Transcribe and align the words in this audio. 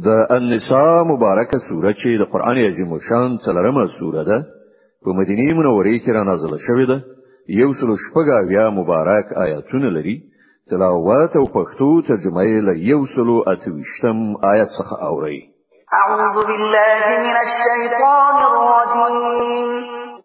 د 0.00 0.08
النساء 0.36 1.04
مبارکه 1.04 1.58
سوره 1.68 1.92
چې 1.92 2.16
د 2.20 2.24
قران 2.32 2.58
عظیم 2.58 2.92
شان 3.08 3.38
څلرمه 3.44 3.86
سوره 4.00 4.22
ده 4.24 4.38
په 5.04 5.10
مدینه 5.12 5.52
منورې 5.58 6.00
کې 6.04 6.10
را 6.16 6.22
نازله 6.24 6.58
شوې 6.66 6.86
ده 6.90 6.98
یو 7.60 7.72
سل 7.72 7.90
شپږ 8.04 8.26
اویا 8.42 8.70
مبارک 8.70 9.32
آیاتونه 9.44 9.88
لري 9.96 10.16
تلاوت 10.70 11.36
او 11.36 11.44
پښتو 11.56 12.06
ترجمه 12.08 12.42
یې 12.44 12.60
له 12.68 12.72
یو 12.76 13.06
سل 13.16 13.28
اتوشتم 13.52 14.18
آیت 14.52 14.70
څخه 14.78 14.94
اوري 15.10 15.40
اعوذ 16.00 16.22
بالله 16.36 17.00
من 17.26 17.36
الشیطان 17.44 18.36
الرجیم 18.48 19.70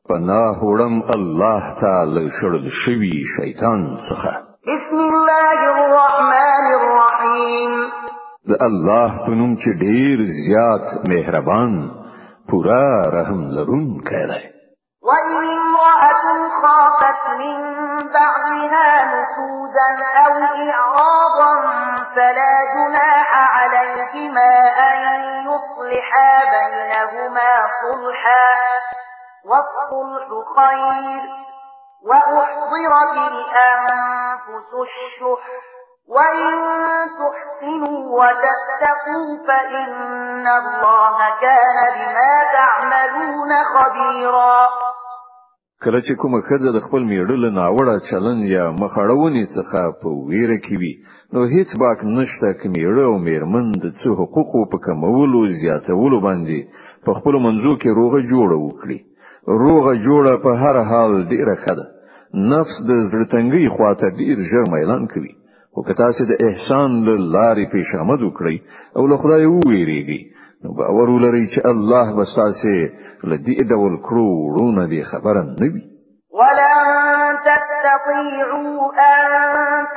پناه 0.10 0.60
وړم 0.70 0.96
الله 1.18 1.64
تعالی 1.82 2.26
شړل 2.40 2.66
شوی 2.84 3.16
شیطان 3.38 3.84
څخه 4.10 4.32
بسم 4.72 5.00
الله 5.14 5.58
الرحمن 5.78 6.66
الرحیم 6.80 7.77
د 8.52 8.52
الله 8.68 9.10
په 9.26 9.32
نوم 9.40 9.54
چې 9.62 9.70
ډیر 9.86 10.18
زیات 10.46 10.86
مهربان 11.12 11.74
پورا 12.50 12.88
رحم 13.18 13.42
لرونکی 13.56 14.22
دی 14.30 14.44
وإن 15.08 15.34
امرأة 15.64 16.24
خافت 16.62 17.22
من 17.42 17.58
بعلها 18.18 18.90
نشوزا 19.14 19.90
أو 20.26 20.34
إعراضا 20.68 21.54
فلا 22.16 22.54
جناح 22.74 23.30
عليهما 23.58 24.52
أن 24.90 25.00
يصلحا 25.52 26.32
بينهما 26.56 27.52
صلحا 27.82 28.48
والصلح 29.50 30.28
خير 30.60 31.24
وأحضرت 32.10 33.14
الأنفس 33.32 34.70
الشح 34.88 35.44
وإن 36.16 36.44
تحسنوا 37.20 38.00
وتتقوا 38.18 39.48
فإن 39.48 40.42
الله 40.60 41.18
كان 41.42 41.78
بما 41.98 42.34
تعملون 42.58 43.52
خبيرا 43.76 44.58
کله 45.84 46.00
چې 46.06 46.14
کومه 46.22 46.40
خزه 46.48 46.70
د 46.76 46.80
خپل 46.86 47.02
میړل 47.12 47.44
ناوړه 47.60 47.96
چلن 48.10 48.40
یا 48.56 48.64
مخړونی 48.82 49.44
څخه 49.56 49.80
په 50.02 50.08
ویره 50.30 50.58
کې 50.66 50.76
وي 50.82 50.94
نو 51.34 51.40
هیڅ 51.54 51.70
باک 51.82 52.00
نشته 52.18 52.48
چې 52.60 52.66
میړه 52.76 53.04
او 53.10 53.16
میرمن 53.28 53.66
د 53.84 53.94
څو 54.00 54.10
حقوقو 54.22 54.62
په 54.72 54.78
کمولو 54.88 55.42
زیاتولو 55.62 56.20
باندې 56.28 56.60
په 57.06 57.12
خپل 57.18 57.36
منځو 57.48 57.72
کې 57.82 57.90
روغه 58.00 58.18
جوړه 58.32 58.58
وکړي 58.66 59.00
روغه 59.66 59.92
جوړه 60.08 60.34
په 60.44 60.52
هر 60.64 60.76
حال 60.92 61.12
ډیره 61.32 61.56
ښه 61.64 61.74
ده 61.80 61.88
نفس 62.54 62.76
د 62.90 62.92
زړتنګي 63.12 63.66
خواته 63.76 64.08
ډیر 64.22 64.38
ژر 64.52 64.66
میلان 64.76 65.08
کوي 65.14 65.37
او 65.78 65.84
که 65.84 65.94
تاسو 65.94 66.26
د 66.26 66.32
احسان 66.50 66.92
له 67.08 67.14
لارې 67.36 67.66
پیش 67.74 67.90
آمد 68.04 68.20
وکړئ 68.28 68.56
او 68.98 69.04
له 69.12 69.16
خدای 69.24 69.44
وو 69.52 69.62
ویریږي 69.72 70.22
نو 70.64 70.70
باور 70.80 71.08
ولرئ 71.16 71.46
چې 71.54 71.60
الله 71.72 72.06
به 72.18 72.24
تاسو 72.40 72.74
له 73.30 73.36
دې 73.48 73.58
ډول 73.72 73.94
کړو 74.08 74.28
ورونه 74.46 74.84
دې 74.94 75.02
خبره 75.12 75.42
نه 75.62 75.68
وي 75.74 75.82
ولن 76.40 76.78
تستطيعوا 77.50 78.78
أن 79.10 79.22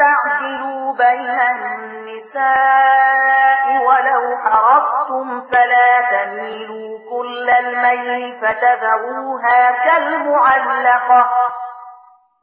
تعدلوا 0.01 0.84
بين 1.05 1.36
النساء 1.55 3.64
ولو 3.89 4.23
حرصتم 4.45 5.27
فلا 5.51 5.91
تميلوا 6.12 6.91
كل 7.12 7.47
الميل 7.62 8.11
فتذروها 8.41 9.61
كالمعلقة 9.84 11.23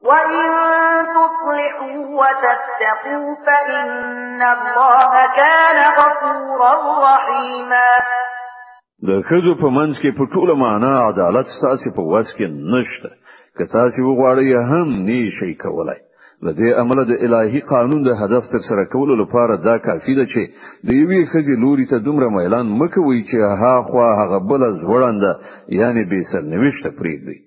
وإن 0.04 0.48
تصلحوا 1.18 2.00
وتتقوا 2.22 3.36
فإن 3.46 4.42
الله 4.42 5.12
كان 5.36 5.78
غفورا 6.00 6.74
رحيما 7.08 7.88
د 9.08 9.10
خزو 9.30 9.54
په 9.64 9.68
منځ 9.78 9.94
کې 10.02 10.12
په 10.18 10.24
ټوله 10.34 10.54
معنا 10.66 10.92
عدالت 11.10 11.48
ساسي 11.62 11.90
په 11.98 12.02
وس 12.14 12.30
کې 12.38 12.48
نشته 12.74 13.10
که 13.58 13.64
تاسو 13.76 14.00
وغواړئ 14.10 14.50
هم 14.72 14.88
نه 15.08 15.22
شي 15.38 15.52
کولای 15.64 16.00
د 16.46 16.48
دې 16.60 16.70
عمل 16.82 17.00
د 17.10 17.14
الهي 17.26 17.62
قانون 17.74 18.02
د 18.06 18.10
هدف 18.22 18.44
تر 18.54 18.62
سره 18.70 18.84
کولو 18.94 19.14
لپاره 19.22 19.54
دا 19.68 19.76
کافي 19.88 20.14
ده 20.20 20.26
چې 20.34 20.42
د 20.88 20.90
یوې 21.02 21.22
خزي 21.32 21.56
لوري 21.64 21.86
ته 21.92 21.98
دومره 22.08 22.28
میلان 22.38 22.66
مکوي 22.82 23.22
چې 23.30 23.38
ها 23.62 23.76
خو 23.88 23.98
هغه 24.22 24.38
بل 24.50 24.62
زوړند 24.82 25.24
یعنی 25.80 26.02
به 26.10 26.20
سرنوشت 26.32 26.84
پریږدي 27.00 27.38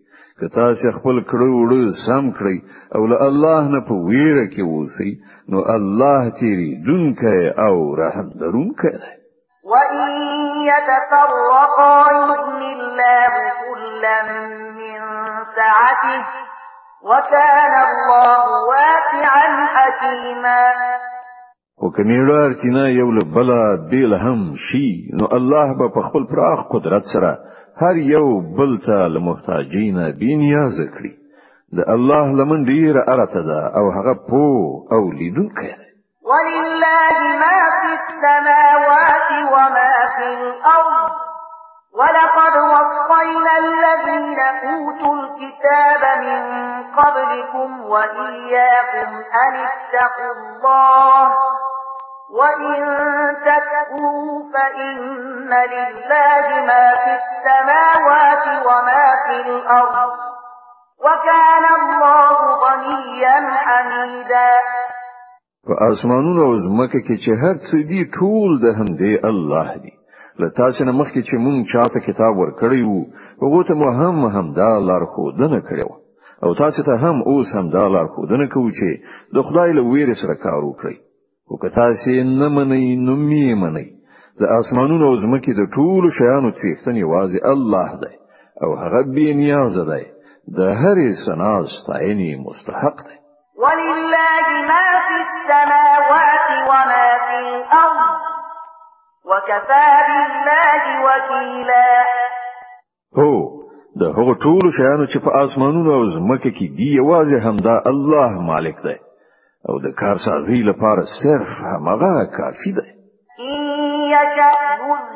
که 0.40 0.48
تاسو 0.54 0.90
خپل 1.00 1.16
کړو 1.30 1.46
وړو 1.60 1.82
سم 2.06 2.24
کړی 2.38 2.56
او 2.98 3.02
له 3.12 3.16
الله 3.28 3.60
نه 3.74 3.80
په 3.88 3.94
ویره 4.10 4.44
کې 4.52 4.62
اوسئ 4.74 5.10
نو 5.54 5.58
الله 5.76 6.20
تیری 6.40 6.70
دونکه 6.88 7.32
او 7.66 7.74
رحم 8.02 8.28
درونکه 8.42 8.90
دی 9.02 9.12
وَإِن 9.72 10.14
يَتَفَرَّقَا 10.70 11.96
يُغْنِ 12.12 12.60
اللَّهُ 12.76 13.32
كُلًّا 13.64 14.20
مِّن 14.80 15.02
سَعَتِهِ 15.56 16.24
وَكَانَ 17.12 17.74
اللَّهُ 17.88 18.42
وَاسِعًا 18.72 19.46
حَكِيمًا 19.74 20.62
وکمیړه 21.84 22.36
ارتینا 22.48 22.84
یو 22.88 23.08
له 23.18 23.22
بلا 23.36 23.62
بیل 23.92 24.14
هم 24.24 24.40
شي 24.66 24.86
نو 25.20 25.26
الله 25.38 25.66
به 25.78 25.86
په 25.94 26.00
خپل 26.08 26.24
پراخ 26.32 26.66
قدرت 26.74 27.04
سره 27.14 27.32
هر 27.76 27.96
یو 27.96 28.40
بل 28.40 28.78
ته 28.86 29.08
لمحتاجین 29.14 29.96
بنیاز 30.20 30.76
کړی 30.94 31.12
د 31.78 31.90
الله 31.94 32.26
لمن 32.40 32.60
ډیر 32.70 32.94
ارته 33.14 33.40
ده 33.48 33.60
او 33.78 33.84
هغه 33.96 34.14
پو 34.28 34.44
او 34.94 35.02
لیدونکی 35.18 35.68
دی 35.78 35.90
ولله 36.30 37.14
ما 37.42 37.58
فی 37.80 37.90
السماوات 38.00 39.28
و 39.52 39.54
ما 39.76 39.94
فی 40.16 40.26
الارض 40.40 41.16
ولقد 41.98 42.54
وصينا 42.72 43.52
الذين 43.68 44.38
اوتوا 44.64 45.14
الكتاب 45.20 46.02
من 46.26 46.42
قبلكم 46.98 47.80
واياكم 47.80 49.10
ان 49.46 49.54
اتقوا 49.66 50.32
الله 50.38 51.30
وَإِن 52.38 52.84
تَكْفُرُوا 53.50 54.34
فَإِنَّ 54.54 55.02
لِلَّهِ 55.74 56.46
مَا 56.70 56.86
فِي 57.04 57.10
السَّمَاوَاتِ 57.22 58.44
وَمَا 58.68 59.04
فِي 59.24 59.38
الْأَرْضِ 59.50 60.12
وَكَانَ 61.04 61.64
اللَّهُ 61.80 62.34
غَنِيًّا 62.64 63.38
حَمِيدًا 63.66 64.52
په 65.66 65.74
اسمانونو 65.92 66.40
او 66.48 66.52
ځمکه 66.66 66.98
کې 67.06 67.16
چې 67.24 67.32
هر 67.42 67.56
څه 67.66 67.74
دي 67.90 68.00
ټول 68.18 68.50
د 68.64 68.78
همدې 68.78 69.12
الله 69.30 69.68
دی 69.82 69.94
له 70.40 70.46
تاسو 70.60 70.80
نه 70.88 70.92
مخکې 71.00 71.20
چې 71.28 71.34
مونږ 71.44 71.58
چاته 71.72 71.98
کتاب 72.08 72.32
ورکړی 72.42 72.80
وو 72.90 73.00
هغه 73.42 73.60
ته 73.68 73.74
مو 73.80 73.88
هم 74.00 74.16
همدا 74.36 74.70
لار 74.88 75.02
خو 75.12 75.24
دنه 75.40 75.58
کړو 75.68 75.90
او 76.44 76.50
تاسو 76.62 76.80
ته 76.88 76.92
هم 77.04 77.16
اوس 77.32 77.48
همدا 77.58 77.84
لار 77.94 78.06
خو 78.12 78.20
دنه 78.32 78.46
کوو 78.54 78.70
چې 78.78 78.88
د 79.34 79.46
خدای 79.46 79.70
له 79.78 79.82
ویرې 79.92 80.16
سره 80.22 80.34
کار 80.46 80.60
وکړئ 80.70 80.96
او 81.50 81.58
که 81.58 81.68
تاسو 81.68 82.10
نه 82.24 82.48
منئ 82.48 82.94
نو 83.06 83.16
می 83.28 83.54
منئ 83.62 83.86
د 84.40 84.44
اسمانونو 84.58 85.04
او 85.10 85.14
زمکې 85.24 85.52
د 85.54 85.60
ټولو 85.74 86.06
شیانو 86.18 86.50
څښتن 86.58 86.96
یوازې 87.04 87.38
الله 87.52 87.90
دی 88.02 88.14
او 88.62 88.70
هغه 88.82 89.00
به 89.14 89.26
نیاز 89.40 89.74
دی 89.90 90.02
د 90.58 90.60
هرې 90.80 91.08
سنا 91.26 91.54
ستاینې 91.78 92.30
مستحق 92.46 92.96
دی 93.06 93.16
ولله 93.62 94.48
ما 94.70 94.82
في 95.08 95.14
السماوات 95.28 96.42
وما 96.70 97.08
في 97.24 97.34
الارض 97.44 98.14
وكفى 99.30 99.90
بالله 100.08 100.78
وكيلا 101.06 101.90
هو 103.20 103.34
د 104.00 104.02
هغه 104.18 104.34
ټولو 104.44 104.68
شیانو 104.78 105.04
چې 105.12 105.18
په 105.24 105.30
اسمانونو 105.44 105.90
او 105.98 106.02
زمکه 106.16 106.50
کې 106.56 106.66
دی 106.76 106.88
یوازې 107.00 107.36
همدا 107.46 107.74
الله 107.90 108.30
مالک 108.50 108.76
دی 108.86 108.96
او 109.68 109.74
د 109.84 109.92
کار 110.00 110.16
سازي 110.26 110.58
لپاره 110.70 111.02
صرف 111.20 111.48
هغه 111.88 112.14
کافي 112.36 112.70
ده 112.76 112.86
يشأ 114.12 114.56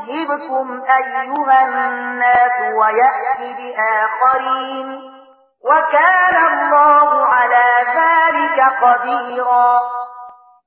يذهبكم 0.08 0.68
أيها 0.96 1.56
الناس 1.68 2.56
ويأتي 2.80 3.48
بآخرين 3.58 4.86
وكان 5.70 6.34
الله 6.50 7.08
على 7.34 7.64
ذلك 7.98 8.58
قديرا 8.82 9.78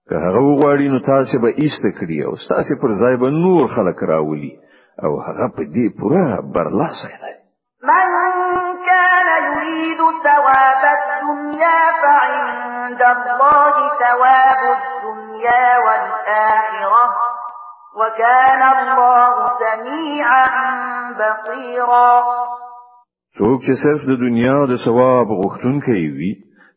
که 0.09 0.15
هغه 0.25 0.39
وغواړي 0.39 0.87
نو 0.93 0.99
تاسو 0.99 1.41
به 1.41 1.47
ایست 1.47 1.85
کړی 1.99 2.19
او 2.25 2.31
تاسو 2.49 2.75
پر 2.81 2.89
ځای 3.01 3.15
به 3.21 3.29
نور 3.29 3.67
خلک 3.67 4.03
راولي 4.03 4.51
او 5.03 5.19
هغه 5.21 5.47
په 5.57 5.61
دې 5.63 5.87
پوره 5.99 6.41
برلاسه 6.53 7.07
ده 7.21 7.33
من 7.83 8.07
كان 8.87 9.27
يريد 9.47 9.99
ثواب 10.23 11.06
الدنيا 11.57 11.91
فعند 12.03 13.01
الله 13.01 13.73
ثواب 13.99 14.63
الدنيا 14.79 15.67
والآخرة 15.87 17.03
وكان 17.99 18.61
الله 18.75 19.35
سميعا 19.63 20.45
بصيرا 21.21 22.21
څوک 23.43 23.59
چې 23.65 23.73
صرف 23.85 24.01
د 24.09 24.21
دنیا 24.25 24.57
د 24.71 24.85
ثواب 24.85 25.27
غوښتونکی 25.41 26.01
وي 26.17 26.31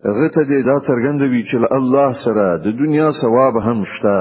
هغه 0.09 0.27
ته 0.35 0.43
دا 0.71 0.77
څرګندوي 0.89 1.43
چې 1.49 1.57
الله 1.79 2.09
سره 2.25 2.49
د 2.57 2.67
دنیا 2.83 3.09
ثواب 3.23 3.55
هم 3.67 3.79
شته 3.85 4.19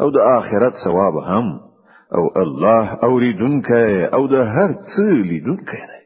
او 0.00 0.06
د 0.10 0.16
آخرت 0.38 0.72
ثواب 0.84 1.14
هم 1.30 1.46
او 2.16 2.24
الله 2.42 2.86
اوریدونکی 3.08 3.88
او 4.16 4.22
د 4.26 4.34
هر 4.34 4.70
څه 4.92 5.02
لیدونکی 5.30 5.80
دی 5.88 5.99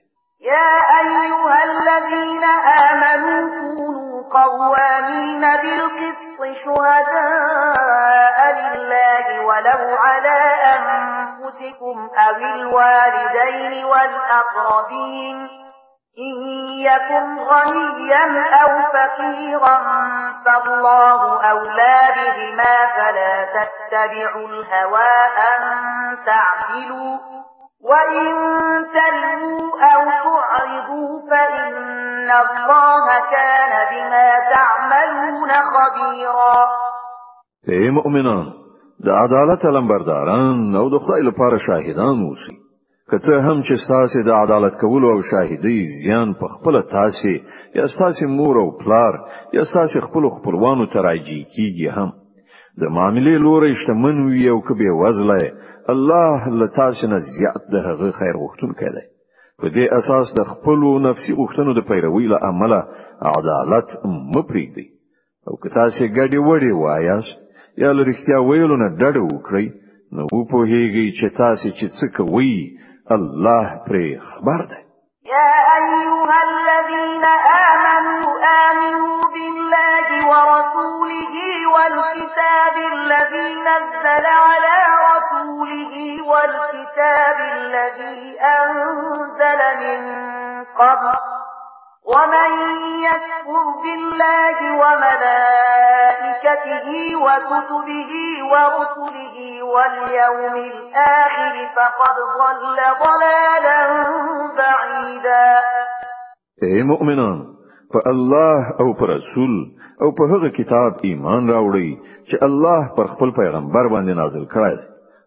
يا 0.45 0.97
أيها 1.01 1.65
الذين 1.65 2.45
آمنوا 2.89 3.65
كونوا 3.73 4.25
قوامين 4.45 5.41
بالقسط 5.41 6.65
شهداء 6.65 8.77
لله 8.77 9.41
ولو 9.47 9.97
على 9.97 10.41
أنفسكم 10.77 12.11
أو 12.29 12.37
الوالدين 12.55 13.85
والأقربين 13.85 15.49
إن 16.19 16.35
يكن 16.81 17.39
غنيا 17.39 18.45
أو 18.63 18.69
فقيرا 18.93 19.79
فالله 20.47 21.41
أولى 21.51 22.01
بهما 22.17 22.79
فلا 22.97 23.47
تتبعوا 23.53 24.49
الهوى 24.49 25.25
أن 25.39 25.75
تعدلوا 26.27 27.19
وَإِن 27.85 28.27
تَلْوُوا 28.95 29.69
أَوْ 29.93 30.03
تُعْرِضُوا 30.27 31.13
فَإِنَّ 31.31 31.79
اللَّهَ 32.45 33.05
كَانَ 33.35 33.73
بِمَا 33.93 34.29
تَعْمَلُونَ 34.55 35.51
خَبِيرًا 35.75 36.57
أي 37.69 37.91
مؤمنان 37.91 38.47
د 39.01 39.09
عدالت 39.09 39.65
لمبرداران 39.65 40.75
او 40.77 40.89
دخلاء 40.89 41.21
لبار 41.23 41.59
شاهدان 41.67 42.15
موسي. 42.17 42.57
کته 43.11 43.41
هم 43.43 43.61
چې 43.63 43.75
ستاسو 43.85 44.23
د 44.25 44.31
عدالت 44.33 44.77
کول 44.81 45.05
او 45.05 45.23
شاهدی 45.31 45.79
زیان 46.01 46.35
په 46.35 46.47
خپل 46.55 46.81
تاسو 46.83 47.35
یا 47.75 47.87
ستاسو 47.89 48.29
مور 48.29 48.57
او 48.59 48.71
پلار 48.79 49.13
یا 49.53 49.65
ستاسو 49.71 50.01
خپل 50.07 50.29
خپلوانو 50.37 50.87
تراجی 50.87 51.41
کیږي 51.57 51.89
هم 51.99 52.13
د 52.81 52.83
معاملې 52.97 53.35
لوري 53.45 53.73
شتمن 53.81 54.17
وي 54.27 54.45
او 54.53 54.59
کبه 54.69 54.91
وزله 55.03 55.43
الله 55.95 56.39
لتاسو 56.61 57.05
نه 57.13 57.19
زیات 57.37 57.63
د 57.73 57.75
هغه 57.87 58.07
خیر 58.19 58.35
غوښتونکی 58.43 58.89
دی 58.97 59.05
په 59.61 59.67
دې 59.75 59.85
اساس 59.99 60.27
د 60.39 60.41
خپل 60.53 60.81
نفسي 61.07 61.33
غوښتنو 61.41 61.71
د 61.75 61.81
پیروي 61.91 62.27
له 62.33 62.39
عمله 62.49 62.81
عدالت 63.37 63.89
مپریږدي 64.35 64.87
او 65.49 65.53
که 65.63 65.69
تاسو 65.79 66.03
ګډي 66.19 66.41
وړي 66.49 66.73
وایاست 66.83 67.39
یا 67.83 67.91
لريختیا 67.99 68.39
ویلو 68.49 68.77
نه 68.83 68.89
ډډه 69.01 69.23
وکړئ 69.33 69.67
نو 70.17 70.23
وپوهیږئ 70.39 71.07
چې 71.19 71.27
تاسو 71.43 71.69
چې 71.79 71.87
څه 71.97 72.05
کوي 72.17 72.55
الله 73.17 73.67
پرې 73.87 74.05
خبر 74.31 74.61
دی 74.71 74.81
يا 75.35 75.51
أيها 75.79 76.37
الذين 76.49 77.25
آمنوا 77.59 78.33
آمنوا 78.65 79.17
بما 79.35 79.64
ورسوله 80.33 81.37
والكتاب 81.75 82.75
الذي 82.93 83.49
نزل 83.55 84.27
على 84.27 84.75
رسوله 85.15 85.95
والكتاب 86.31 87.37
الذي 87.57 88.21
أنزل 88.41 89.61
من 89.85 90.03
قبل 90.65 91.17
ومن 92.07 92.51
يكفر 93.03 93.65
بالله 93.83 94.57
وملائكته 94.73 96.91
وكتبه 97.17 98.13
ورسله 98.53 99.37
واليوم 99.63 100.55
الآخر 100.57 101.55
فقد 101.77 102.15
ضل 102.39 102.77
ضلالا 103.07 103.81
بعيدا 104.59 105.49
اي 106.63 106.77
مؤمنان 106.83 107.39
فالله 107.95 108.61
او 108.81 108.89
پر 109.01 109.07
رسول 109.09 109.53
او 110.03 110.13
په 110.19 110.25
هغه 110.33 110.49
کتاب 110.59 110.93
ایمان 111.09 111.43
راوړي 111.55 111.91
چې 112.29 112.37
الله 112.49 112.81
پر 112.97 113.07
خپل 113.13 113.31
پیغمبر 113.41 113.85
باندې 113.95 114.13
نازل 114.23 114.45
کړی 114.55 114.75
دی 114.79 114.85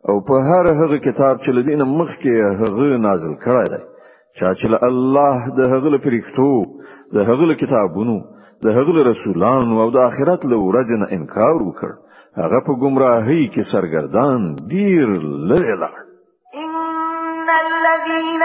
او 0.09 0.15
په 0.27 0.35
هر 0.49 0.65
هغه 0.81 0.97
کتاب 1.07 1.35
چې 1.43 1.49
لدین 1.57 1.81
مخکې 1.99 2.33
هغه 2.61 2.87
نازل 3.07 3.33
کړی 3.45 3.67
دی 3.73 3.81
چا 4.39 4.49
چې 4.59 4.69
الله 4.89 5.39
د 5.59 5.61
هغه 5.73 5.97
پریکټو 6.05 6.53
د 7.15 7.29
هغه 7.29 7.53
کتابونو 7.61 8.17
د 8.65 8.77
هغه 8.79 8.97
رسولانو 9.11 9.81
او 9.83 9.89
د 9.95 9.97
آخرت 10.09 10.41
له 10.51 10.57
ورځې 10.67 10.95
نه 11.01 11.07
انکار 11.17 11.55
وکړ 11.67 11.89
هغه 12.41 12.59
په 12.67 12.73
گمراهۍ 12.81 13.41
کې 13.53 13.63
سرګردان 13.73 14.39
ډیر 14.73 15.07
لړ 15.49 15.65
لړ 15.83 15.91
ان 16.63 17.47
الذين 17.71 18.41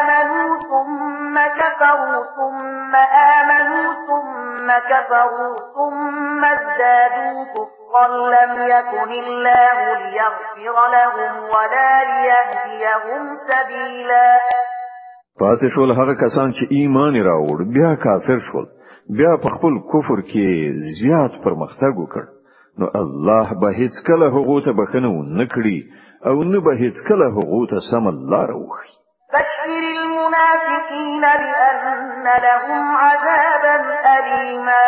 امنوا 0.00 0.46
ثم 0.70 1.36
كفروا 1.60 2.20
ثم 2.36 2.92
امنوا 3.34 3.88
ثم 4.06 4.23
الذين 4.70 4.80
كفروا 4.90 5.56
ثم 5.74 6.44
ازدادوا 6.44 7.44
كفرا 7.54 8.06
لم 8.36 8.52
يكن 8.52 9.10
الله 9.12 9.76
ليغفر 10.04 10.76
لهم 10.96 11.42
ولا 11.54 11.90
ليهديهم 12.10 13.22
سبيلا 13.48 14.38
پاتې 15.40 15.68
شول 15.74 15.90
هغه 15.90 16.14
کسان 16.14 16.50
چې 16.52 16.64
ایمان 16.70 17.14
راوړ 17.22 17.58
بیا 17.74 17.94
کافر 17.94 18.38
شول 18.52 18.66
بیا 19.18 19.36
په 19.42 19.48
خپل 19.58 19.78
کفر 19.94 20.20
کې 20.32 20.92
زیات 21.02 21.42
پرمختګ 21.44 21.92
وکړ 21.98 22.24
نو 22.78 22.86
الله 23.02 23.54
به 23.60 23.70
هیڅ 23.80 23.92
کله 24.08 24.26
هغه 24.36 24.60
ته 24.64 24.72
بخنه 24.72 25.10
نکړي 25.40 25.78
او 26.28 26.42
نه 26.44 26.60
به 26.60 26.76
هیڅ 26.82 26.94
کله 27.08 27.24
هغه 27.36 27.66
ته 27.70 27.78
سم 27.90 28.06
الله 28.14 28.46
راوخي 28.52 28.92
بشیر 29.34 30.03
للمنافقين 30.24 31.20
بأن 31.20 32.24
لهم 32.42 32.84
عذابا 32.96 33.76
أليما 34.18 34.86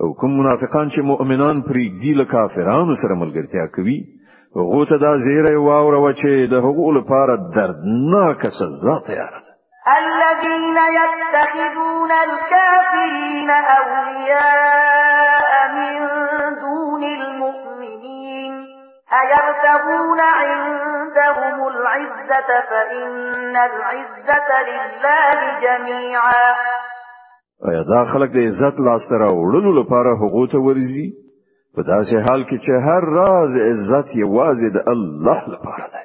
او 0.00 0.08
کوم 0.20 0.32
منافقان 0.38 0.86
چې 0.90 1.00
مؤمنان 1.04 1.62
پرې 1.62 1.84
دی 2.00 2.12
له 2.14 2.24
کافرانو 2.24 2.94
سره 3.02 3.14
ملګرتیا 3.14 3.66
کوي 3.74 3.98
هغه 4.56 4.84
ته 4.88 4.96
دا 5.04 5.12
زیره 5.26 5.56
واوره 5.62 5.98
و 5.98 6.12
چې 6.12 6.48
د 6.50 6.52
هغو 6.54 6.92
لپاره 6.98 7.36
دردناک 7.56 8.48
سزا 8.60 8.96
تیار 9.06 9.32
ده 9.44 9.50
الذين 9.98 10.76
يتخذون 11.00 12.12
الكافرين 12.12 13.50
أولياء 13.50 15.70
من 15.76 15.94
دون 16.60 17.04
المؤمنين 17.04 17.49
أيبتغون 19.18 20.20
عندهم 20.20 21.68
العزة 21.68 22.48
فإن 22.70 23.56
العزة 23.56 24.48
لله 24.70 25.60
جميعا 25.66 26.54
ایا 27.70 27.82
دا 27.82 28.04
خلک 28.12 28.30
د 28.30 28.36
عزت 28.48 28.76
لاسته 28.86 29.14
راوړلو 29.24 29.70
لپاره 29.80 30.10
هغو 30.22 30.46
ورزي 30.66 31.06
په 31.74 31.80
داسې 31.92 32.16
حال 32.26 32.40
کې 32.48 32.58
چې 32.66 32.72
هر 32.86 33.02
راز 33.18 33.50
عزت 33.70 34.08
یوازې 34.24 34.68
د 34.76 34.78
الله 34.92 35.40
لپاره 35.54 35.86
دی 35.94 36.04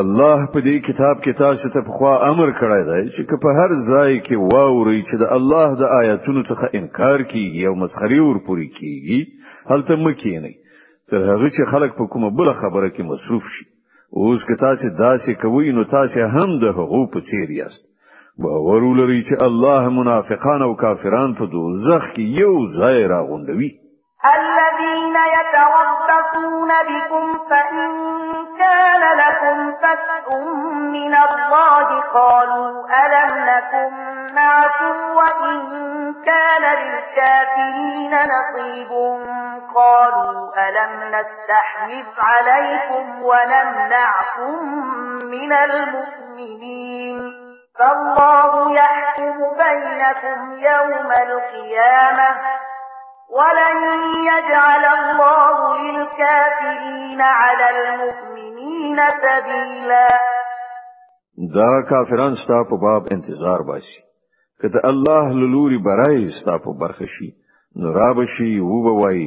الله 0.00 0.38
په 0.52 0.60
دې 0.66 0.76
کتاب 0.88 1.16
کې 1.24 1.32
تاسو 1.38 1.68
ته 1.74 1.80
په 1.86 1.92
خوا 1.96 2.12
امر 2.32 2.50
کړی 2.60 2.82
دی 2.90 3.02
چې 3.14 3.22
په 3.42 3.48
هر 3.58 3.70
ځای 3.90 4.12
کې 4.26 4.36
واوري 4.54 5.00
چې 5.08 5.16
د 5.22 5.24
الله 5.36 5.68
د 5.80 5.84
آیاتونو 6.00 6.42
څخه 6.50 6.64
انکار 6.78 7.18
کیږي 7.32 7.62
او 7.68 7.74
مسخري 7.82 8.20
ورپوري 8.24 8.68
کیږي 8.78 9.20
هلته 9.72 9.92
مکینی 10.04 10.54
تر 11.10 11.20
هغه 11.32 11.48
چې 11.54 11.70
خلک 11.72 11.90
په 11.98 12.04
کومه 12.14 12.28
بل 12.40 12.52
خبره 12.62 12.88
کې 12.94 13.02
مصروف 13.10 13.44
شي 13.58 13.66
اوس 14.22 14.40
که 14.48 14.54
تاسو 14.64 14.86
داسې 15.04 15.30
کوئ 15.42 15.66
نو 15.80 15.84
تاسو 15.92 16.20
هم 16.38 16.50
د 16.64 16.66
هغو 16.80 17.02
په 17.12 17.18
څیر 17.28 17.50
یاست 17.60 17.84
باور 18.46 18.82
ولرئ 18.88 19.20
چې 19.28 19.42
الله 19.50 19.90
منافقان 20.00 20.62
او 20.68 20.72
کافران 20.86 21.34
په 21.38 21.46
دوزخ 21.56 22.04
کې 22.14 22.24
یو 22.40 22.54
ځای 22.80 22.96
راغونډوي 23.14 23.70
الذين 24.36 25.16
يتربصون 25.36 26.70
بكم 26.88 27.24
فإن 27.50 28.21
لكم 29.14 29.74
فتح 29.76 30.26
من 30.74 31.14
الله 31.14 32.00
قالوا 32.00 32.86
ألم 33.06 33.30
نكن 33.36 33.94
معكم 34.34 35.00
وإن 35.12 35.82
كان 36.24 36.74
للكافرين 36.84 38.16
نصيب 38.22 38.88
قالوا 39.74 40.68
ألم 40.68 41.14
نستحمذ 41.16 42.06
عليكم 42.18 43.22
ونمنعكم 43.22 44.64
من 45.24 45.52
المؤمنين 45.52 47.32
فالله 47.78 48.72
يحكم 48.74 49.38
بينكم 49.58 50.52
يوم 50.58 51.10
القيامة 51.12 52.40
ولن 53.38 53.76
يجعل 54.32 54.84
الله 55.00 55.58
للكافرين 55.82 57.20
على 57.40 57.66
المؤمنين 57.80 58.98
سبيلا 59.24 60.08
دا 61.54 61.70
کافران 61.90 62.34
ستا 62.44 62.62
په 62.70 62.76
باب 62.82 63.12
انتظار 63.12 63.62
باشي 63.62 64.00
کته 64.62 64.80
الله 64.90 65.32
لوري 65.52 65.78
برای 65.78 66.28
ستا 66.40 66.58
په 66.64 66.70
برخه 66.80 67.04
شي 67.14 67.28
نو 67.80 67.92
را 67.92 68.10
بشي 68.18 68.60
و 68.60 68.66
بوي 68.86 69.22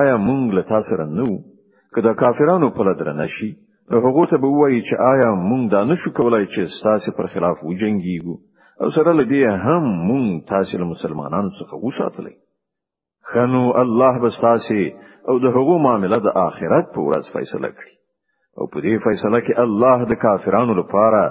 آیا 0.00 0.16
مونږ 0.28 0.44
له 0.56 0.62
تاسو 0.62 0.92
رنو 1.02 1.30
کدا 1.94 2.12
کافرانو 2.22 2.70
په 2.70 2.82
لدر 2.88 3.12
نشي 3.12 3.50
نو 3.90 3.96
هغه 4.06 4.26
ته 4.30 4.36
به 4.42 4.48
وایي 4.58 4.80
چې 4.88 4.94
آیا 5.12 5.30
مونږ 5.48 5.64
دا 5.74 5.84
نشو 5.84 6.08
کولای 6.18 6.44
چې 6.46 6.60
تاسو 6.82 7.12
پر 7.16 7.26
خلاف 7.34 7.56
وجنګیږو 7.70 8.34
او 8.80 8.86
سره 8.96 9.10
لدی 9.20 9.44
هم 9.46 9.84
مونږ 10.08 10.48
تاسو 10.48 10.84
مسلمانانو 10.84 11.50
څخه 11.60 11.74
وساتلی 11.86 12.36
خنو 13.32 13.70
الله 13.82 14.14
بستاسي 14.22 14.84
او 15.28 15.34
د 15.38 15.44
هغو 15.56 15.74
معاملې 15.84 16.18
د 16.22 16.28
آخرت 16.48 16.86
په 16.94 17.00
ورځ 17.08 17.24
فیصله 17.36 17.68
کړي 17.78 17.94
او 18.58 18.64
په 18.72 18.78
دې 18.84 18.94
فیصله 19.06 19.38
کې 19.46 19.52
الله 19.64 19.98
د 20.10 20.12
کافرانو 20.24 20.72
لپاره 20.80 21.22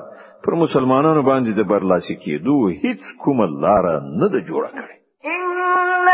پر 0.43 0.53
مسلمانانو 0.63 1.21
باندې 1.31 1.51
د 1.53 1.61
برلاسي 1.71 2.15
کېدو 2.23 2.57
هیڅ 2.83 3.01
کومه 3.23 3.47
لار 3.63 3.85
نه 4.21 4.27
ده 4.33 4.39
جوړه 4.49 4.71
کړې 4.79 4.95
ان 5.39 5.57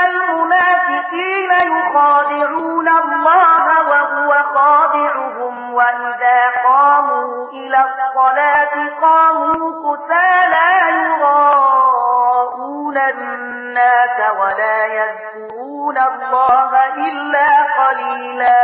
المنافقين 0.09 1.51
يخادعون 1.71 2.87
الله 3.01 3.65
وهو 3.89 4.29
خادعهم 4.55 5.53
واذا 5.77 6.39
قاموا 6.65 7.27
الى 7.57 7.79
الصلاه 7.89 8.73
قاموا 9.05 9.63
كسالى 9.83 10.67
يراءون 10.91 12.97
الناس 12.97 14.17
ولا 14.39 14.79
يذكرون 14.97 15.30
يعبدون 15.97 16.25
الله 16.25 17.09
إلا 17.11 17.49
قليلا 17.87 18.59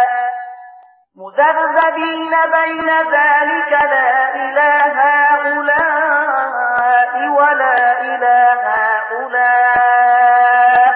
مذبذبين 1.21 2.33
بين 2.57 2.89
ذلك 2.89 3.71
لا 3.91 4.11
إلى 4.35 4.71
هؤلاء 5.01 7.15
ولا 7.39 7.77
إلى 8.01 8.39
هؤلاء 8.67 10.91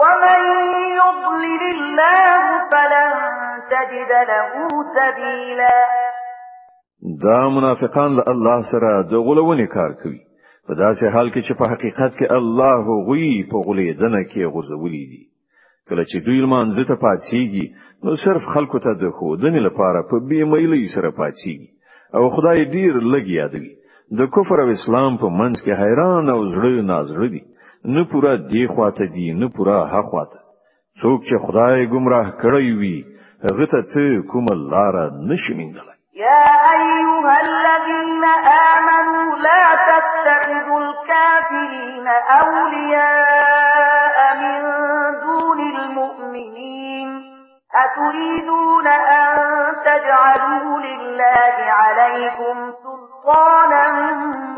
ومن 0.00 0.40
يضلل 1.00 1.62
الله 1.74 2.44
فلن 2.70 3.14
تجد 3.72 4.10
له 4.30 4.52
سبيلا 4.98 5.72
دا 7.24 7.38
منافقان 7.56 8.10
لالله 8.16 8.58
سره 8.72 8.92
د 9.10 9.12
غلوونی 9.26 9.66
کار 9.76 9.90
کوي 10.02 10.18
په 10.66 10.74
داسې 10.84 11.04
حال 11.14 11.28
کې 11.34 11.40
چې 11.48 11.52
په 11.58 11.64
حقیقت 11.72 12.12
کې 12.20 12.26
الله 12.38 12.84
غوي 13.06 13.32
په 13.50 13.56
غولې 13.66 13.88
دنه 14.00 14.22
کې 14.30 14.50
غرزولې 14.54 15.02
دي 15.10 15.20
کله 15.90 16.04
چې 16.10 16.16
دوی 16.26 16.38
لمانځه 16.44 16.82
ته 16.90 16.94
پاتېږي 17.06 17.66
نو 18.06 18.10
صرف 18.24 18.42
خلکو 18.54 18.78
ته 18.86 18.90
د 19.02 19.04
خودنې 19.18 19.60
لپاره 19.68 20.00
په 20.12 20.16
بې 20.30 20.40
میلۍ 20.54 20.82
سره 20.94 21.10
پاتېږي 21.20 21.68
او 22.20 22.24
خدای 22.36 22.60
ډیر 22.74 22.92
لګي 23.14 23.34
یادوي 23.42 23.72
د 24.20 24.26
کفر 24.38 24.62
او 24.64 24.68
اسلام 24.78 25.12
په 25.22 25.28
منځ 25.40 25.56
کې 25.64 25.78
حیران 25.82 26.30
او 26.34 26.38
زړه 26.54 26.72
نازړه 26.92 27.28
دي 27.34 27.42
نه 27.94 28.04
پورا 28.14 28.32
دی 28.50 28.66
خواته 28.74 29.06
دي 29.18 29.28
نه 29.40 29.48
پورا 29.58 29.78
ها 29.92 30.00
خواته 30.10 30.40
څوک 31.00 31.18
چې 31.28 31.36
خدای 31.44 31.90
گمراه 31.94 32.26
کړی 32.42 32.66
وي 32.80 32.96
هغه 33.46 33.66
ته 33.92 34.22
کوم 34.32 34.46
لار 34.72 34.94
نشي 35.30 35.54
میندل 35.60 35.88
یا 36.26 36.44
ایها 36.74 37.34
الذین 37.46 38.22
آمنوا 38.58 39.24
لا 39.46 39.62
تت 39.88 40.05
تتخذوا 40.26 40.80
الكافرين 40.90 42.08
أولياء 42.42 44.16
من 44.42 44.62
دون 45.26 45.58
المؤمنين 45.84 47.08
أتريدون 47.82 48.86
أن 48.86 49.36
تجعلوا 49.86 50.78
لله 50.80 51.56
عليكم 51.80 52.54
سلطانا 52.84 53.92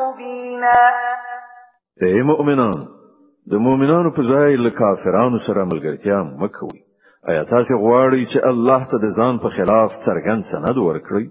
مبينا 0.01 0.79
اي 2.03 2.23
مؤمنان 2.23 2.75
د 3.47 3.55
مؤمنانو 3.55 4.11
په 4.11 4.23
ځای 4.33 4.57
له 4.57 4.71
کافرانو 4.71 5.39
سره 5.49 5.65
ملګرتیا 5.71 6.19
مکوئ 6.43 6.79
آیا 7.31 7.43
تاسو 7.53 7.75
غواړئ 7.85 8.23
چې 8.33 8.41
الله 8.51 8.81
ته 8.91 8.97
د 9.05 9.17
ځان 9.19 9.39
په 9.45 9.49
خلاف 9.57 9.91
څرګند 10.07 10.43
سند 10.53 10.77
ورکړئ 10.89 11.25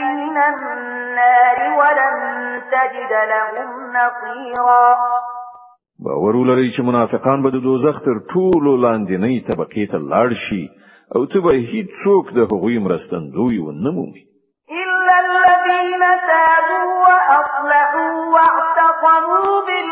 من 0.00 0.36
النار 0.38 1.58
ولم 1.80 2.16
تجد 2.72 3.12
لهم 3.32 3.70
نصيرا 3.98 4.94
باور 6.04 6.36
لري 6.44 6.68
چې 6.76 6.80
منافقان 6.88 7.42
به 7.42 7.50
د 7.50 7.62
دوزخ 7.66 8.00
تر 8.06 8.18
ټولو 8.34 8.72
لاندې 8.84 9.16
نه 9.22 9.30
طبقه 9.48 9.86
ته 9.92 9.98
لاړ 10.14 10.30
شي 10.46 10.62
او 11.16 11.24
ته 11.32 11.40
به 11.44 11.52
هیڅ 11.72 11.88
څوک 12.04 12.34
د 12.36 12.38
هغوی 12.52 12.78
مرستندوی 12.86 13.58
و 13.66 13.70
نه 13.84 13.90
مومي 13.98 14.24
الا 14.82 15.14
الذين 15.26 16.02
تابوا 16.30 16.86
واصلحوا 17.02 18.08
واعتصموا 18.36 19.50
بالله 19.68 19.83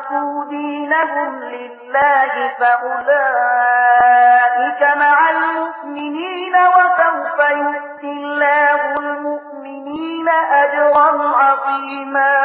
خلقوا 0.00 0.44
دينهم 0.50 1.34
لله 1.54 2.32
فأولئك 2.58 4.82
مع 5.04 5.18
المؤمنين 5.36 6.54
وسوف 6.74 7.38
يؤتي 7.60 8.10
الله 8.20 8.80
المؤمنين 9.04 10.28
أجرا 10.62 11.08
عظيما 11.42 12.36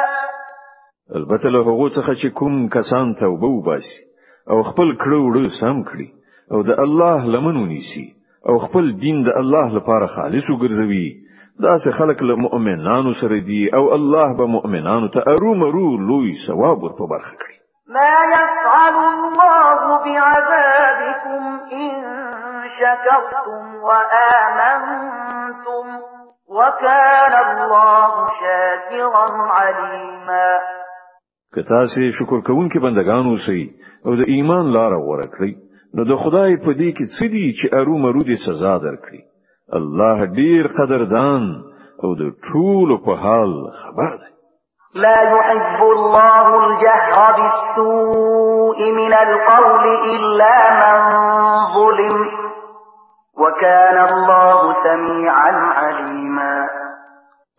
البته 1.15 1.47
له 1.49 1.59
هغه 1.61 1.87
څخه 1.89 2.13
چې 2.21 2.27
کوم 2.33 2.55
کسان 2.69 3.15
توبه 3.15 3.47
وباسي 3.47 3.97
او 4.49 4.63
خپل 4.63 4.87
کړو 5.03 5.19
وړو 5.23 5.49
سم 5.61 5.77
کړي 5.89 6.07
او 6.51 6.59
د 6.63 6.69
الله 6.79 7.25
لمنونی 7.33 7.81
سي 7.93 8.05
او 8.49 8.59
خپل 8.65 8.85
دین 9.03 9.17
د 9.27 9.29
الله 9.41 9.65
لپاره 9.77 10.05
خالص 10.15 10.45
وګرځوي 10.49 11.07
دا 11.63 11.77
سه 11.83 11.91
خلق 11.91 12.23
له 12.23 12.35
مؤمنانو 12.35 13.13
سره 13.21 13.37
دي 13.49 13.61
او 13.77 13.93
الله 13.95 14.27
به 14.37 14.45
مؤمنانو 14.45 15.07
ته 15.13 15.19
ارومرو 15.33 15.87
لوی 16.07 16.31
ثواب 16.47 16.77
ور 16.83 16.91
په 16.99 17.05
برخه 17.13 17.33
کړي 17.41 17.57
ما 17.93 18.07
يفعل 18.33 18.95
الله 19.17 19.77
بعذابكم 20.07 21.41
ان 21.81 21.91
شكرتم 22.79 23.63
وآمنتم 23.89 25.85
وكان 26.57 27.33
الله 27.51 28.11
شاكرا 28.41 29.27
عليما 29.59 30.49
کتا 31.55 31.79
سه 31.93 32.03
شکر 32.19 32.39
کوونکې 32.47 32.79
بندگانو 32.85 33.35
سي 33.45 33.61
او 34.05 34.15
د 34.15 34.23
ایمان 34.33 34.65
لار 34.73 34.91
غوړه 35.05 35.27
کړی 35.35 35.53
نو 35.95 36.01
د 36.11 36.13
خدای 36.23 36.57
په 36.57 36.71
دې 36.79 36.89
کې 36.97 37.05
څه 37.15 37.23
دي 37.33 37.45
چې 37.59 37.65
ارومرو 37.79 38.21
دې 38.29 38.35
سزا 38.47 38.73
درکړي 38.85 39.21
الله 39.73 40.25
ډیر 40.25 40.67
قدردان 40.67 41.43
او 42.03 42.15
د 42.21 42.23
ټول 42.45 42.89
په 43.05 43.11
حال 43.23 43.51
خبر 43.81 44.11
دی 44.21 44.29
لا 45.03 45.15
يحب 45.33 45.79
الله 45.97 46.45
الجهر 46.65 47.25
بالسوء 47.37 48.79
من 48.99 49.13
القول 49.13 49.85
إلا 50.15 50.55
من 50.81 50.97
ظلم 51.75 52.17
وكان 53.41 53.97
الله 54.09 54.57
سميعا 54.85 55.51
عليما 55.79 56.55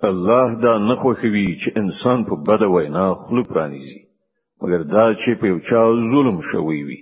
الله 0.05 0.47
دا 0.61 0.73
نخوښوي 0.79 1.49
چې 1.63 1.77
انسان 1.77 2.25
په 2.25 2.35
بده 2.47 2.67
وینا 2.71 3.07
خلو 3.15 3.43
پرانیزي 3.53 4.01
مګر 4.63 4.83
دا 4.95 5.07
چې 5.15 5.41
په 5.41 5.47
یو 5.47 5.59
چا 5.61 5.83
ظلم 6.15 6.41
شوی 6.53 6.83
وي 6.89 6.99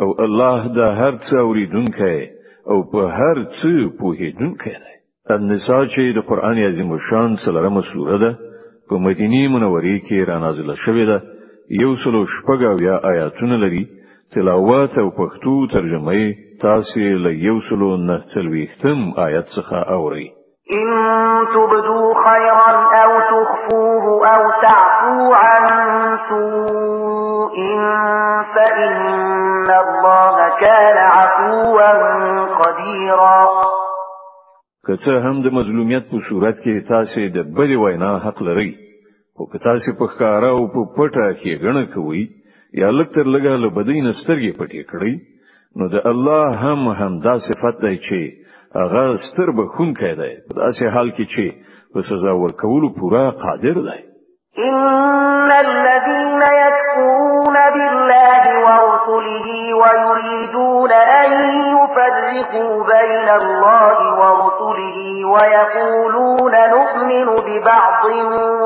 او 0.00 0.08
الله 0.24 0.68
دا 0.68 0.86
هر 1.00 1.12
څه 1.28 1.38
اوریدونکی 1.38 2.35
او 2.70 2.78
په 2.92 3.00
هر 3.18 3.36
څه 3.58 3.72
پوهیدونکی 3.98 4.74
دی 4.84 4.94
النساء 5.36 5.82
چې 5.94 6.02
د 6.16 6.18
قران 6.30 6.56
عظیم 6.68 6.90
شان 7.08 7.30
سلرمه 7.44 7.82
سوره 7.90 8.16
ده 8.24 8.30
په 8.88 8.94
مدینه 9.06 9.40
منورې 9.54 9.96
کې 10.06 10.18
را 10.30 10.36
نازله 10.44 10.74
شوې 10.84 11.04
ده 11.10 11.18
یو 11.82 11.90
سلو 12.02 12.20
شپږ 12.34 12.58
یا 12.88 12.96
آیاتونه 13.12 13.56
لري 13.64 13.84
تلاوت 14.32 14.92
او 15.02 15.08
پښتو 15.20 15.52
ترجمه 15.74 16.12
یې 16.20 16.28
تاسو 16.64 17.00
له 17.24 17.30
یو 17.48 17.56
سلو 17.68 17.90
نه 18.08 18.16
څلوېختم 18.32 18.98
آیت 19.26 19.46
څخه 19.56 19.76
اورئ 19.96 20.26
إن 20.70 20.88
تبدوا 21.54 22.08
خيرا 22.26 22.74
أو 23.04 23.10
تخفوه 23.30 24.06
أو 24.34 24.42
تعفو 24.62 25.20
عن 25.32 25.64
سوء 26.30 27.56
فإن 28.54 29.70
الله 29.84 30.36
كان 30.60 30.96
عفوا 30.98 31.90
قديرا 32.60 33.46
که 34.86 34.96
څه 34.96 35.10
هم 35.10 35.42
د 35.42 35.46
مظلومیت 35.52 36.04
په 36.10 36.16
صورت 36.28 36.54
کې 36.64 36.88
تاسو 36.88 37.20
د 37.34 37.38
بلې 37.56 37.76
وینا 37.84 38.12
حق 38.18 38.42
لرئ 38.42 38.70
خو 39.36 39.46
که 39.52 39.58
تاسو 39.58 39.92
په 39.98 40.04
ښکارا 40.08 40.50
او 40.50 40.68
په 40.68 40.80
پټه 40.96 41.28
کې 41.42 41.62
غنه 41.62 41.84
کوي 41.94 42.28
یا 42.74 42.90
لکتر 42.90 43.24
لګاله 43.34 43.68
بدین 43.78 44.10
سترګې 44.20 44.52
پټې 44.58 44.82
کړئ 44.90 45.12
نو 45.76 45.88
د 45.88 45.96
الله 46.10 46.46
هم 46.62 46.88
هم 47.00 47.12
دا 47.20 47.34
صفت 47.48 47.74
دی 47.84 47.96
چې 48.06 48.45
هغه 48.74 49.16
ستر 49.16 49.50
بخونکی 49.50 50.14
دی 50.20 50.32
په 50.48 50.52
داسې 50.60 50.84
حال 50.94 51.08
کې 51.16 51.24
چې 51.34 51.46
په 51.92 52.00
سزا 52.08 52.32
ورکولو 52.44 52.88
پورا 52.98 53.30
قادر 53.30 53.74
دی 53.88 54.00
ان 54.58 55.50
الذين 55.50 56.42
يكفرون 56.62 57.56
بالله 57.74 58.42
ورسله 58.66 59.46
ويريدون 59.82 60.92
ان 60.92 61.32
يفرقوا 61.76 62.72
بين 62.94 63.28
الله 63.40 63.98
ورسله 64.20 64.96
ويقولون 65.34 66.52
نؤمن 66.74 67.26
ببعض 67.46 68.04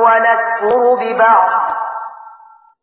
ونكفر 0.04 0.80
ببعض 1.00 1.69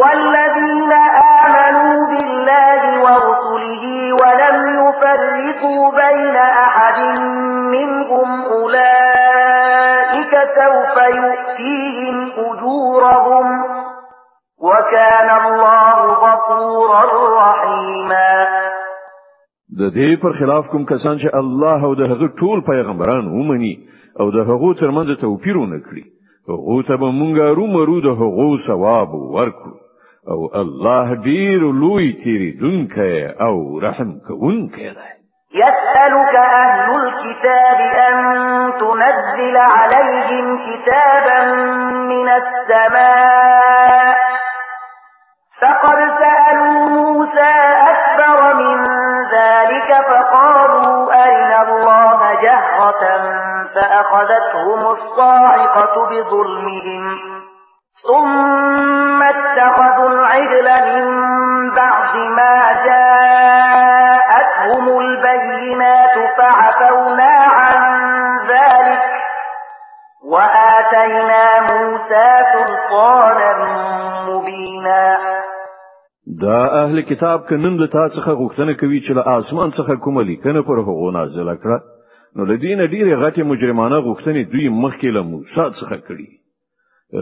والذین 0.02 0.92
وكان 14.92 15.30
الله 15.40 16.00
غفورا 16.24 17.04
رحيما 17.40 18.32
د 19.78 19.92
دې 19.92 20.22
پر 20.22 20.32
خلاف 20.40 20.64
کوم 20.72 20.84
کسان 20.84 21.18
چې 21.18 21.36
الله 21.40 21.84
او 21.84 21.94
د 21.94 22.02
هغه 22.10 22.28
ټول 22.40 22.60
پیغمبران 22.72 23.28
ومني 23.36 23.76
او 24.20 24.30
د 24.30 24.36
هغه 24.50 24.74
ترمنځ 24.80 25.16
توپیرونه 25.20 25.76
کړی 25.80 26.04
او 26.48 26.82
ته 26.88 26.96
به 26.96 27.08
مونږه 27.20 27.44
رو 27.56 27.66
مرو 27.74 28.00
د 28.00 28.06
هغه 28.06 28.56
ثواب 28.68 29.14
ورکو 29.14 29.72
او 30.32 30.40
الله 30.62 31.14
ډیر 31.28 31.60
لوی 31.82 32.12
تیری 32.24 32.52
دونکه 32.58 33.34
او 33.46 33.78
رحم 33.82 34.10
کوونکه 34.26 34.92
ده 34.98 35.12
يسألك 35.54 36.34
أهل 36.64 36.90
الكتاب 37.00 37.78
أن 38.08 38.22
تنزل 38.80 39.56
عليهم 39.56 40.46
كتابا 40.68 41.54
من 42.12 42.28
السماء 42.40 44.31
فقد 45.62 45.96
سألوا 45.96 46.88
موسى 46.90 47.52
أكبر 47.88 48.38
من 48.54 48.78
ذلك 49.38 49.90
فقالوا 50.10 51.14
أرنا 51.24 51.58
الله 51.62 52.20
جهرة 52.42 53.02
فأخذتهم 53.74 54.80
الصاعقة 54.92 55.96
بظلمهم 56.10 57.04
ثم 58.06 59.20
اتخذوا 59.22 60.08
العجل 60.10 60.68
من 60.92 61.06
بعد 61.74 62.14
ما 62.16 62.56
جاءتهم 62.84 64.84
البينات 64.98 66.16
فعفونا 66.38 67.34
عن 67.52 67.80
ذلك 68.48 69.02
وآتينا 70.30 71.44
موسى 71.60 72.26
سلطانا 72.52 73.50
مبينا 74.28 75.02
دا 76.26 76.64
اهل 76.84 77.02
کتاب 77.02 77.46
کنن 77.50 77.76
له 77.80 77.86
تاسو 77.86 78.14
څخه 78.16 78.32
غوښتنه 78.42 78.72
کوي 78.80 79.00
چې 79.00 79.12
له 79.18 79.22
اسمان 79.38 79.70
څخه 79.78 79.94
کومه 80.04 80.22
لیکنه 80.24 80.62
پر 80.68 80.76
هغو 80.88 81.10
نازله 81.16 81.54
کړه 81.54 81.80
نو 82.36 82.44
لدین 82.50 82.86
ډیره 82.86 83.16
غټه 83.22 83.42
مجرمانه 83.52 83.98
غوښتنې 84.06 84.42
دوی 84.52 84.68
مخکې 84.68 85.08
له 85.16 85.22
موسی 85.30 85.54
څخه 85.80 85.96
کړې 86.06 86.26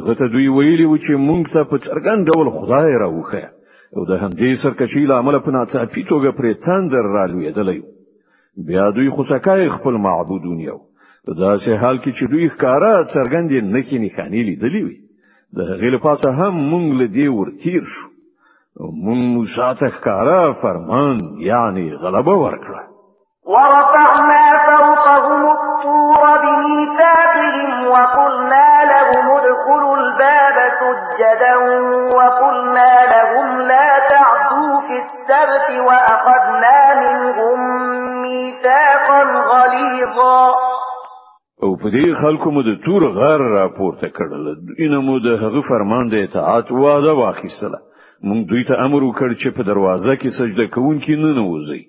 غته 0.08 0.26
دوی 0.34 0.48
ویلي 0.48 0.84
و 0.86 0.96
چې 1.04 1.12
مونږ 1.28 1.44
ته 1.54 1.64
په 1.64 1.76
څرګند 1.84 2.30
ډول 2.30 2.50
خدای 2.58 2.90
راوخه 3.04 3.42
او 3.96 4.04
د 4.10 4.22
همدې 4.22 4.62
سرکشي 4.62 5.06
لامل 5.10 5.38
په 5.46 5.50
ناڅاپي 5.56 6.02
توګه 6.12 6.30
پرې 6.38 6.52
تندر 6.68 7.08
رالوېدلی 7.16 7.80
بیا 8.68 8.86
دوی 8.94 9.10
خوشکای 9.16 9.68
خپل 9.76 9.96
معبودون 10.06 10.60
یو 10.68 10.78
په 11.26 11.32
داسې 11.40 11.70
حال 11.84 11.96
کې 12.04 12.10
چې 12.18 12.24
دوی 12.32 12.48
ښکارا 12.52 12.94
څرګندې 13.16 13.58
نښې 13.74 13.96
نښانې 14.04 14.42
لیدلې 14.48 14.82
وي 14.86 14.96
د 15.56 15.58
هغې 15.70 15.90
لپاره 15.96 16.28
هم 16.40 16.54
مونږ 16.72 16.86
له 17.00 17.06
دې 17.16 17.26
ورتیر 17.40 17.82
شو 17.94 18.06
من 18.78 19.46
ته 19.78 19.86
ښکارا 19.94 20.42
فرمان 20.62 21.18
یعنی 21.50 21.86
غلبه 22.02 22.34
ورکړه 22.44 22.80
ورفعنا 23.52 24.46
فوقهم 24.68 25.40
الطور 25.56 26.22
بميثاقهم 26.44 27.68
وقلنا 27.94 28.70
لهم 28.92 29.24
ادخلوا 29.38 29.94
الباب 30.02 30.56
سجدا 30.82 31.54
وقلنا 32.18 32.94
لهم 33.14 33.48
لا 33.70 33.88
تعدوا 34.12 34.72
في 34.86 34.96
السبت 35.04 35.68
وأخذنا 35.88 36.80
منهم 37.04 37.58
ميثاقا 38.22 39.20
غليظا 39.52 40.42
او 41.62 41.76
په 41.80 41.88
دې 41.94 42.06
خلکو 42.22 42.50
مو 42.50 42.62
د 42.62 42.80
تور 42.84 43.02
غار 43.18 43.40
راپورته 43.40 44.06
کړل 44.08 44.44
اینه 44.78 44.98
مو 45.00 45.18
د 45.18 45.28
هغه 45.42 45.60
فرمان 45.70 46.08
د 46.08 46.14
اطاعت 46.14 46.66
واده 46.70 47.12
واخیستله 47.14 47.78
مونږ 48.28 48.40
دوی 48.50 48.62
ته 48.68 48.74
امر 48.86 49.02
وکړ 49.04 49.28
چې 49.40 49.48
په 49.56 49.62
دروازه 49.70 50.14
کې 50.20 50.34
سجده 50.38 50.66
کوونکي 50.74 51.14
نه 51.22 51.30
نوځي 51.38 51.82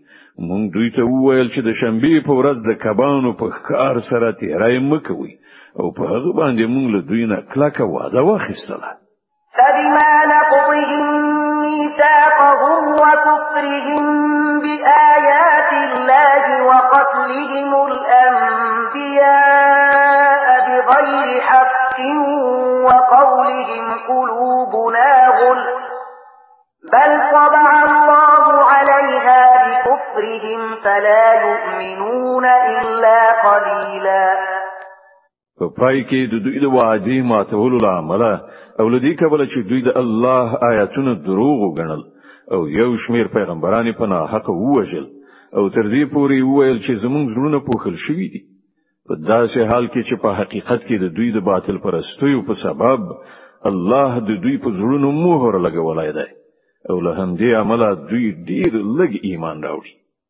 مونږ 0.50 0.64
دوی 0.76 0.90
ته 0.96 1.02
وویل 1.14 1.48
چې 1.56 1.62
د 1.68 1.72
شنبې 1.82 2.16
په 2.28 2.34
ورځ 2.40 2.58
د 2.68 2.72
کبانو 2.84 3.32
په 3.42 3.48
کار 3.70 3.96
سره 4.12 4.38
تیرای 4.44 4.78
مکوي 4.92 5.34
او 5.80 5.86
په 5.98 6.04
هغه 6.14 6.32
باندې 6.40 6.64
مونږ 6.74 6.86
له 6.96 7.02
دوی 7.10 7.24
نه 7.32 7.38
کلکه 7.54 7.84
وعده 7.94 8.22
واخیستله 8.30 8.90
فبما 9.58 10.11
فلا 31.02 31.34
يؤمنون 31.48 32.46
إلا 32.82 33.22
قليلا 33.50 34.26
په 35.60 35.66
پای 35.80 35.98
کې 36.10 36.22
د 36.34 36.44
دوی 36.46 36.60
د 36.64 36.74
واجی 36.76 37.22
ماتولو 37.32 37.78
لامل 37.88 38.24
او 38.80 38.86
لدی 38.96 39.14
کبل 39.22 39.42
چې 39.52 39.60
دوی 39.70 39.82
د 39.88 39.92
الله 40.04 40.60
آیاتونو 40.70 41.14
دروغ 41.30 41.60
وګڼل 41.66 42.02
او 42.54 42.60
یو 42.80 42.92
شمیر 43.06 43.28
پیغمبران 43.38 43.92
په 44.00 44.10
ناحق 44.14 44.50
ووجل 44.54 45.06
او 45.58 45.68
تر 45.76 45.92
دې 45.94 46.04
پورې 46.14 46.50
وویل 46.50 46.78
چې 46.86 47.02
زمونږ 47.06 47.26
زړونه 47.36 47.60
پوخل 47.70 47.96
شوي 48.08 48.28
دي 48.36 48.42
په 49.10 49.14
داسې 49.30 49.72
حال 49.72 49.88
کې 49.90 50.04
چې 50.10 50.16
په 50.26 50.40
حقیقت 50.42 50.82
کې 50.84 51.02
د 51.04 51.14
دوی 51.20 51.32
د 51.38 51.46
باطل 51.52 51.82
پرستیو 51.88 52.44
په 52.50 52.60
سبب 52.66 53.08
الله 53.72 54.22
د 54.30 54.42
دوی 54.46 54.58
په 54.66 54.78
زړونو 54.78 55.12
مهر 55.26 55.62
لګولای 55.68 56.12
دی 56.22 56.30
او 56.90 57.02
له 57.08 57.24
همدې 57.24 57.58
عمله 57.64 57.90
دوی 57.96 58.28
ډیر 58.52 58.72
لږ 59.00 59.26
ایمان 59.32 59.68
راوړي 59.70 60.00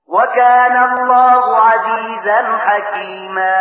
وكان 0.08 0.76
الله 0.96 1.44
عزيزا 1.68 2.40
حكيما 2.56 3.56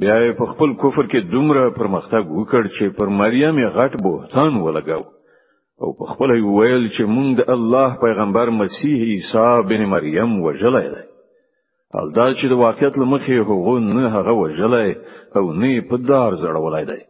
بیا 0.00 0.14
په 0.38 0.44
خپل 0.46 0.72
کفر 0.82 1.06
کې 1.06 1.30
دومره 1.34 1.70
پرمختګ 1.70 2.30
وکړ 2.30 2.62
چې 2.76 2.96
پر 3.00 3.06
مریم 3.18 3.58
یې 3.58 3.72
غټ 3.76 4.02
بوهتان 4.06 4.56
ولګاو 4.64 5.04
او 5.82 5.92
په 5.98 6.14
خپل 6.14 6.30
ویل 6.30 6.88
چې 6.88 7.04
مونږ 7.16 7.28
د 7.40 7.50
الله 7.56 7.96
پیغمبر 8.06 8.50
مسیح 8.62 9.04
عیسی 9.10 9.48
بن 9.72 9.86
مریم 9.94 10.40
وجلای 10.46 11.05
او 11.94 12.10
دا 12.16 12.26
چې 12.38 12.44
د 12.48 12.52
واقعیت 12.66 12.94
لمخې 13.02 13.32
هغه 13.40 13.78
نه 13.98 14.06
هغه 14.16 14.32
وجلای 14.42 14.90
او 15.38 15.44
نه 15.60 15.72
په 15.90 15.96
دار 16.10 16.30
زړولای 16.42 16.84
دی 16.90 17.00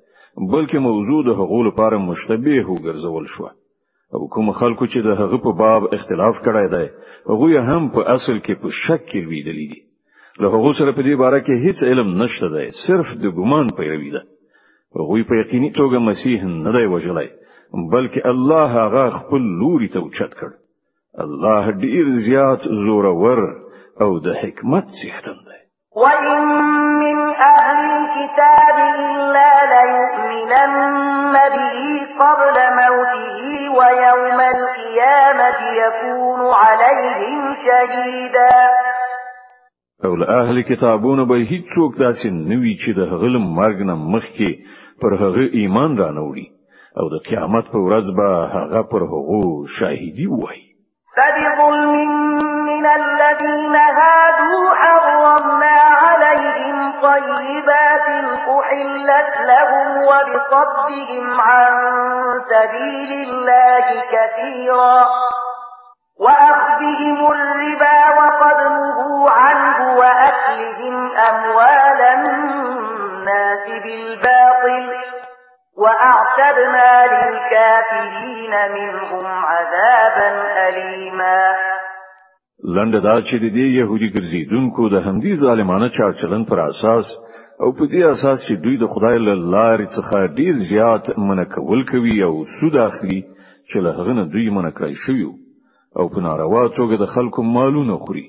بلکې 0.52 0.78
موضوع 0.88 1.20
د 1.24 1.30
هغو 1.40 1.58
لپاره 1.68 2.04
مشتبه 2.10 2.56
وګرځول 2.70 3.24
شو 3.32 3.44
او 4.14 4.20
کوم 4.32 4.46
خلکو 4.60 4.84
چې 4.92 4.98
د 5.06 5.08
هغه 5.20 5.36
په 5.44 5.50
باب 5.62 5.82
اختلاف 5.96 6.34
کړی 6.46 6.66
دی 6.74 6.86
هغه 7.30 7.60
هم 7.68 7.82
په 7.94 8.00
اصل 8.16 8.36
کې 8.44 8.52
په 8.62 8.68
شک 8.84 9.00
کې 9.10 9.20
ویدلی 9.30 9.66
دي 9.72 9.80
له 10.42 10.46
هغه 10.54 10.70
سره 10.78 10.90
په 10.96 11.02
دې 11.06 11.14
باره 11.22 11.40
کې 11.46 11.54
هیڅ 11.64 11.78
علم 11.90 12.08
نشته 12.22 12.46
دی 12.54 12.66
صرف 12.86 13.08
د 13.22 13.24
ګمان 13.38 13.66
پیروي 13.78 14.10
ده 14.16 14.22
هغه 14.98 15.16
په 15.28 15.34
یقیني 15.42 15.70
توګه 15.80 15.98
مسیح 16.10 16.38
نه 16.64 16.70
دی 16.76 16.84
وجلای 16.94 17.28
بلکې 17.92 18.20
الله 18.32 18.64
هغه 18.86 19.04
خپل 19.18 19.42
لوري 19.60 19.88
ته 19.92 19.98
اوچت 20.04 20.32
کړ 20.40 20.50
الله 21.24 21.62
ډیر 21.82 22.04
زیات 22.26 22.60
زورور 22.84 23.40
او 24.04 24.10
د 24.26 24.28
حکمت 24.42 24.86
څښتن 24.98 25.38
دی 25.48 25.58
وَإِن 26.02 26.26
مِّنْ 27.02 27.18
أَهْلِ 27.52 27.82
الْكِتَابِ 28.02 28.76
إِلَّا 28.94 29.52
لَيُؤْمِنَنَّ 29.74 31.34
بِهِ 31.56 31.78
قَبْلَ 32.22 32.56
مَوْتِهِ 32.80 33.40
وَيَوْمَ 33.78 34.38
الْقِيَامَةِ 34.56 35.58
يَكُونُ 35.84 36.40
عَلَيْهِمْ 36.64 37.42
شَهِيدًا 37.64 38.60
او 40.06 40.14
له 40.20 40.26
اهل 40.40 40.62
کتابونو 40.70 41.24
به 41.32 41.40
هیڅوک 41.54 41.92
داسې 41.98 42.28
نوي 42.52 42.74
چې 42.76 42.90
د 42.98 43.18
غلم 43.24 43.44
مرګ 43.60 43.78
نه 43.90 43.94
مخکې 43.94 44.50
پر 45.00 45.14
هغه 45.22 45.48
ایمان 45.60 45.98
را 46.00 46.10
نوړي 46.20 46.46
او 47.00 47.08
د 47.14 47.24
قیامت 47.30 47.66
په 47.72 47.78
ورځ 47.86 48.16
به 48.18 48.46
هغه 48.56 48.82
پر 48.92 49.02
هغه 49.02 49.40
شاهدي 49.78 50.26
وایي 50.36 50.64
طيبات 57.28 58.24
أحلت 58.56 59.36
لهم 59.46 59.98
وبصدهم 60.10 61.40
عن 61.40 61.70
سبيل 62.50 63.28
الله 63.28 64.00
كثيرا 64.12 65.04
وأخذهم 66.20 67.32
الربا 67.32 68.08
وقد 68.20 68.60
نهوا 68.66 69.30
عنه 69.30 69.96
وأكلهم 69.96 71.16
أموال 71.16 72.00
الناس 72.00 73.66
بالباطل 73.84 74.94
وأعتدنا 75.78 77.06
للكافرين 77.06 78.72
منهم 78.72 79.26
عذابا 79.44 80.28
أليما 80.68 81.65
لنډه 82.74 83.00
دا 83.08 83.16
چې 83.28 83.34
د 83.44 83.46
دې 83.56 83.66
يهودي 83.80 84.08
ګرځیدونکو 84.16 84.82
د 84.94 84.96
همدې 85.06 85.32
ظالمانه 85.44 85.88
چارچلن 85.96 86.42
پر 86.50 86.58
اساس 86.70 87.06
او 87.62 87.68
په 87.78 87.84
دې 87.92 88.00
اساس 88.14 88.38
چې 88.46 88.54
دوی 88.64 88.76
د 88.80 88.84
خدای 88.92 89.16
له 89.28 89.34
لارې 89.54 89.86
څخه 89.96 90.16
ډیر 90.38 90.54
زیات 90.70 91.04
منکول 91.30 91.80
کوي 91.90 92.16
او 92.28 92.32
سود 92.60 92.74
اخلي 92.88 93.18
چې 93.70 93.76
له 93.86 93.90
هغه 93.98 94.12
نه 94.18 94.24
دوی 94.34 94.46
منکړای 94.58 94.94
شوی 95.04 95.24
او 95.98 96.04
په 96.14 96.18
ناروا 96.28 96.62
توګه 96.78 96.96
د 97.02 97.06
خلکو 97.16 97.40
مالونه 97.56 97.94
خوري 98.06 98.24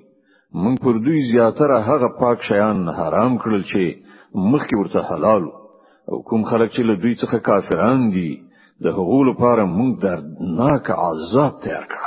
موږ 0.63 0.75
پر 0.85 0.95
دوی 1.05 1.19
زیاتره 1.33 1.77
هغه 1.91 2.07
پاک 2.19 2.37
شیان 2.49 2.77
حرام 2.99 3.31
کړل 3.45 3.63
چې 3.71 3.83
مخکې 4.51 4.75
ورته 4.79 4.99
حلال 5.13 5.43
او 6.11 6.15
کوم 6.29 6.41
خلک 6.51 6.69
چې 6.75 6.81
له 6.89 6.93
دوی 7.03 7.13
څخه 7.21 7.37
کافران 7.49 7.99
دي 8.17 8.29
د 8.83 8.97
هغو 8.97 9.19
لپاره 9.29 9.63
موږ 9.77 9.91
دردناک 10.05 10.85
عذاب 11.07 11.53
تیار 11.67 11.85
کړ 11.93 12.06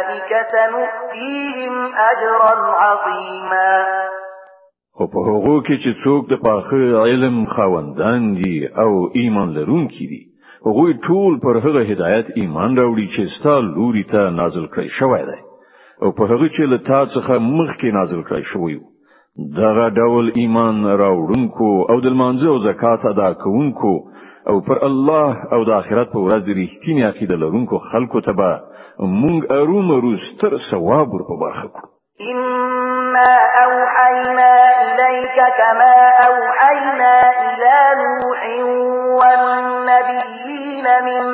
ذلك 0.00 0.30
سنؤتيهم 0.52 1.84
أجرا 2.10 2.54
عظيما 2.82 3.74
خو 4.96 5.04
په 5.14 5.18
هغه 5.30 5.56
کې 5.66 5.76
چې 5.84 5.90
څوک 6.04 6.20
د 6.30 6.34
پاخه 6.46 6.82
علم 7.04 7.36
خوندان 7.54 8.22
دي 8.40 8.56
او 8.84 8.90
ایمان 9.20 9.48
لرونکي 9.58 10.04
دي 10.12 10.20
هغه 10.66 10.84
ټول 11.06 11.32
پر 11.44 11.54
هغه 11.66 11.82
هدایت 11.90 12.26
ایمان 12.40 12.70
راوړي 12.80 13.06
چې 13.14 13.22
ستا 13.34 13.54
لوري 13.76 14.04
ته 14.12 14.20
نازل 14.40 14.64
کړی 14.74 14.88
شوی 14.98 15.22
دی 15.28 15.38
او 16.02 16.08
په 16.18 16.22
هغه 16.32 16.46
چې 16.54 16.62
له 16.72 16.78
تا 16.88 17.00
څخه 17.14 17.32
مخکې 17.58 17.88
نازل 17.98 18.20
کړی 18.28 18.44
شوی 18.52 18.74
وو 18.80 18.89
دغه 19.60 19.86
ډول 19.98 20.24
ایمان 20.40 20.76
راوړونکو 21.02 21.68
او 21.90 21.96
د 22.04 22.06
مانځه 22.20 22.46
او 22.52 22.58
زکات 22.68 23.00
ادا 23.12 23.28
کوونکو 23.42 23.92
او 24.50 24.56
پر 24.66 24.76
الله 24.88 25.32
او 25.54 25.60
د 25.68 25.70
آخرت 25.80 26.08
په 26.12 26.20
ورځ 26.26 26.44
رښتینی 26.60 27.02
عقیده 27.10 27.36
لرونکو 27.42 27.76
خلکو 27.90 28.18
ته 28.26 28.32
به 28.38 28.50
مونږ 29.20 29.38
ارومرو 29.58 30.12
ستر 30.26 30.52
ثواب 30.70 31.06
ورپو 31.10 31.34
برخه 31.44 31.66
کړو 31.74 31.88
إنا 32.20 33.38
أوحينا 33.64 34.80
إليك 34.82 35.36
كما 35.58 36.10
أوحينا 36.26 37.30
إلى 37.40 37.76
نوح 37.96 38.40
والنبيين 39.20 40.84
من 41.04 41.24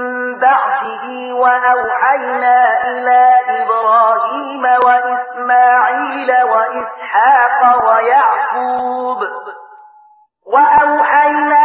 بعده 0.41 1.35
وأوحينا 1.41 2.83
إلى 2.85 3.31
إبراهيم 3.49 4.63
وإسماعيل 4.85 6.33
وإسحاق 6.45 7.85
ويعقوب 7.87 9.19
وأوحينا 10.53 11.56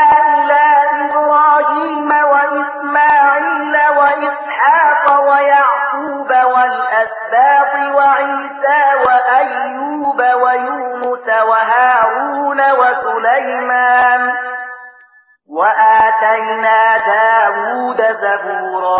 زبورا 18.24 19.00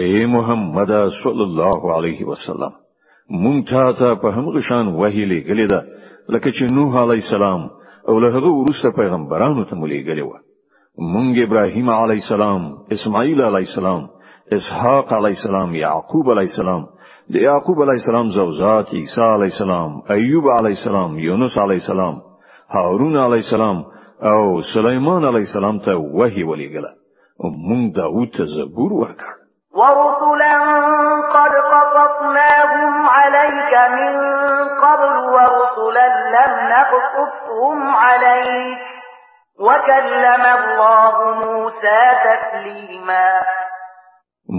اے 0.00 0.06
محمد 0.34 0.92
صلی 1.22 1.44
الله 1.48 1.80
علیه 1.98 2.20
وسلم 2.32 2.72
مونږ 3.44 3.58
ته 4.00 4.14
په 4.24 4.28
همغه 4.36 4.60
شان 4.68 4.86
وحی 5.00 5.24
لګلې 5.32 5.66
ده 5.72 5.80
لکه 6.36 6.50
چې 6.56 6.64
نوح 6.76 6.92
علی 7.04 7.18
السلام 7.24 7.60
او 8.10 8.14
له 8.24 8.28
هغه 8.36 8.50
وروسته 8.60 8.88
پیغمبرانو 9.00 9.64
ته 9.70 9.76
ملګری 9.82 10.22
و 10.28 10.32
مونږ 11.14 11.34
ابراهیم 11.46 11.88
علی 12.02 12.16
السلام 12.22 12.62
اسماعیل 12.96 13.40
علی 13.48 13.64
السلام 13.68 14.02
اسحاق 14.58 15.08
علی 15.18 15.30
السلام 15.36 15.74
یعقوب 15.84 16.30
علی 16.36 16.46
السلام 16.50 16.82
د 17.36 17.42
یعقوب 17.48 17.82
علی 17.86 17.96
السلام 18.00 18.26
زوجات 18.38 18.94
عیسی 19.00 19.24
علی 19.34 19.48
السلام 19.54 19.90
ایوب 20.18 20.48
علی 20.58 20.70
السلام 20.76 21.18
یونس 21.28 21.58
علی 21.64 21.76
السلام 21.82 22.16
هارون 22.76 23.16
علی 23.24 23.40
السلام 23.46 23.76
او 24.30 24.38
سليمان 24.76 25.24
علی 25.32 25.44
السلام 25.48 25.76
ته 25.90 25.94
وحی 26.22 26.44
ولېګله 26.50 26.97
مونږ 27.66 27.82
داوود 28.00 28.28
ته 28.36 28.44
زبور 28.56 28.90
ورکړ 29.00 29.32
ورسلا 29.80 30.54
قد 31.36 31.52
قصصناهم 31.72 32.90
عليك 33.18 33.72
من 33.98 34.12
قبل 34.84 35.12
ورسلا 35.34 36.06
لم 36.36 36.52
نقصصهم 36.76 37.78
عليك 38.04 38.82
وكلم 39.66 40.42
الله 40.58 41.14
موسى 41.44 42.00
تكليما 42.28 43.26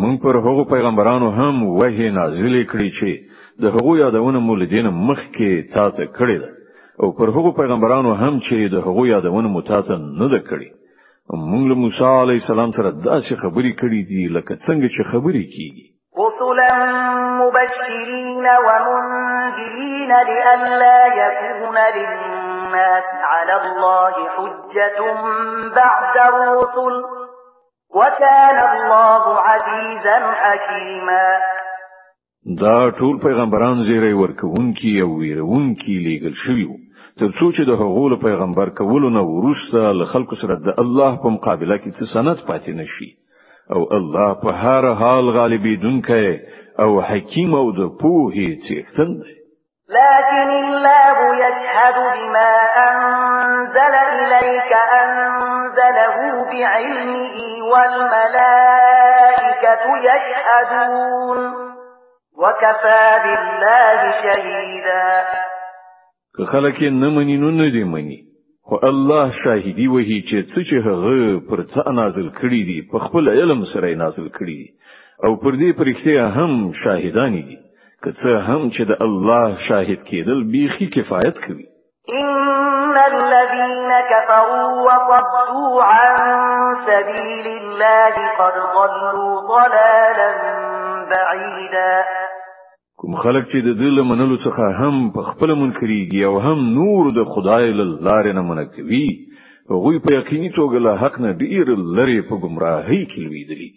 مونږ 0.01 0.15
پر 0.23 0.35
هغو 0.45 0.63
پیغمبرانو 0.73 1.29
هم 1.39 1.55
وحي 1.79 2.07
نازل 2.19 2.53
کړی 2.71 2.89
چې 2.97 3.09
د 3.61 3.65
هغو 3.75 3.91
یادونه 4.03 4.39
مولدین 4.49 4.87
مخ 5.07 5.19
کې 5.37 5.51
تاسو 5.75 6.03
کړی 6.17 6.37
ده 6.43 6.49
او 7.03 7.07
پر 7.17 7.27
هغو 7.35 7.51
پیغمبرانو 7.61 8.11
هم 8.21 8.33
چې 8.45 8.57
د 8.73 8.87
هغو 8.87 9.03
یادونه 9.13 9.47
مو 9.53 9.61
تاسو 9.71 9.95
نه 10.19 10.27
ده 10.33 10.39
کړی 10.49 10.67
موږ 11.37 11.63
له 11.69 11.75
موسی 11.75 12.03
علی 12.23 12.33
السلام 12.41 12.71
سره 12.77 12.89
داسې 12.91 13.35
خبرې 13.41 13.71
کړې 13.81 14.01
دي 14.09 14.23
لکه 14.35 14.53
څنګه 14.65 14.87
چې 14.95 15.01
خبرې 15.11 15.43
کیږي 15.53 15.85
رسلا 16.19 16.77
مبشرين 17.41 18.45
ومنذرين 18.67 20.11
لئلا 20.29 20.97
یکون 21.21 21.77
للناس 21.97 23.07
علی 23.35 23.55
الله 23.67 24.13
حجة 24.35 24.97
بعد 25.75 26.15
الرسل 26.33 26.95
وكان 27.95 28.57
الله 28.75 29.23
عزيزا 29.47 30.17
حكيما 30.41 31.29
دا 32.61 32.91
ټول 32.91 33.19
پیغمبران 33.19 33.77
زیری 33.87 34.13
ورکوونکی 34.13 34.99
او 35.01 35.15
ویرونکی 35.19 35.95
لیږل 36.05 36.33
شویو 36.45 36.69
ترڅو 37.19 37.47
چې 37.55 37.63
د 37.69 37.71
هغو 37.79 38.03
پیغمبر 38.19 38.67
کولو 38.79 39.07
نه 39.13 39.21
ورسره 39.29 40.05
خلکو 40.11 40.37
سره 40.41 40.55
د 40.67 40.69
الله 40.83 41.09
په 41.23 41.31
مقابله 41.35 41.75
کې 41.79 41.89
څه 41.97 42.05
پاتې 42.49 42.71
نشي 42.79 43.07
او 43.77 43.81
الله 43.97 44.29
په 44.43 44.49
هر 44.63 44.83
حال 45.01 45.25
غالبیدونکی 45.37 46.29
او 46.85 46.91
حکیم 47.09 47.51
او 47.61 47.67
د 47.79 47.81
پوهې 48.01 48.49
څښتن 48.65 49.09
دی 49.23 49.33
لكن 49.99 50.47
الله 50.61 51.17
يشهد 51.43 51.95
بما 52.15 52.53
أنزل 52.87 53.93
إليك 54.17 54.71
أنزله 55.01 56.17
بعلمه 56.51 57.35
والملائكة 57.73 59.83
يشهدون 60.09 61.37
وكفى 62.43 63.07
بالله 63.23 63.99
شهيدا 64.23 65.09
که 66.37 66.45
خلک 66.51 66.75
یې 66.81 66.89
نه 67.01 67.09
مني 67.09 67.37
نو 67.37 67.49
نه 67.59 67.67
دی 67.73 67.83
مني 67.93 68.19
خو 68.67 68.75
الله 68.91 69.27
شاهدی 69.43 69.87
وهي 69.93 70.19
چې 70.29 70.37
څه 70.51 70.59
چې 70.69 70.75
هغه 70.87 71.15
پر 71.49 71.59
څه 71.71 71.79
نازل 72.01 72.27
کړی 72.39 72.59
دي 72.69 72.79
په 72.91 72.97
خپل 73.03 73.25
علم 73.37 73.59
سره 73.73 73.89
نازل 74.03 74.27
کړی 74.37 74.55
دي 74.61 74.69
او 75.25 75.31
پر 75.41 75.53
دې 75.61 75.69
پرختیا 75.79 76.23
هم 76.37 76.51
شاهدان 76.83 77.33
دي 77.47 77.57
که 78.03 78.11
څه 78.19 78.31
هم 78.47 78.61
چې 78.73 78.81
د 78.89 79.03
الله 79.07 79.47
شاهد 79.67 79.99
کېدل 80.09 80.39
بیخي 80.51 80.87
کفایت 80.97 81.35
کوي 81.45 81.65
ان 82.23 82.95
الذين 83.15 83.91
كفروا 84.11 84.65
وصدوا 84.87 85.83
عن 85.99 86.11
سبيل 86.89 87.45
الله 87.61 88.13
قد 88.39 88.55
ضلوا 88.75 89.31
ضلالا 89.51 90.29
بعيدا 91.11 91.93
کوم 93.01 93.13
خلک 93.23 93.45
چې 93.51 93.59
د 93.65 93.75
دل 93.81 93.99
منلو 94.07 94.37
څخه 94.45 94.63
هم 94.79 94.95
په 95.15 95.21
خپل 95.27 95.51
منکريږي 95.59 96.23
او 96.29 96.33
هم 96.45 96.59
نور 96.77 97.05
د 97.17 97.21
خدای 97.33 97.67
لاره 98.07 98.31
نه 98.37 98.41
منکوي 98.49 99.05
هغه 99.73 99.91
په 100.05 100.15
یقیني 100.17 100.49
توګه 100.57 100.77
له 100.85 100.91
حق 101.03 101.19
نه 101.25 101.29
ډیر 101.43 101.69
لري 101.99 102.17
په 102.31 102.35
گمراهۍ 102.45 102.99
کې 103.11 103.19
لویدلي 103.27 103.69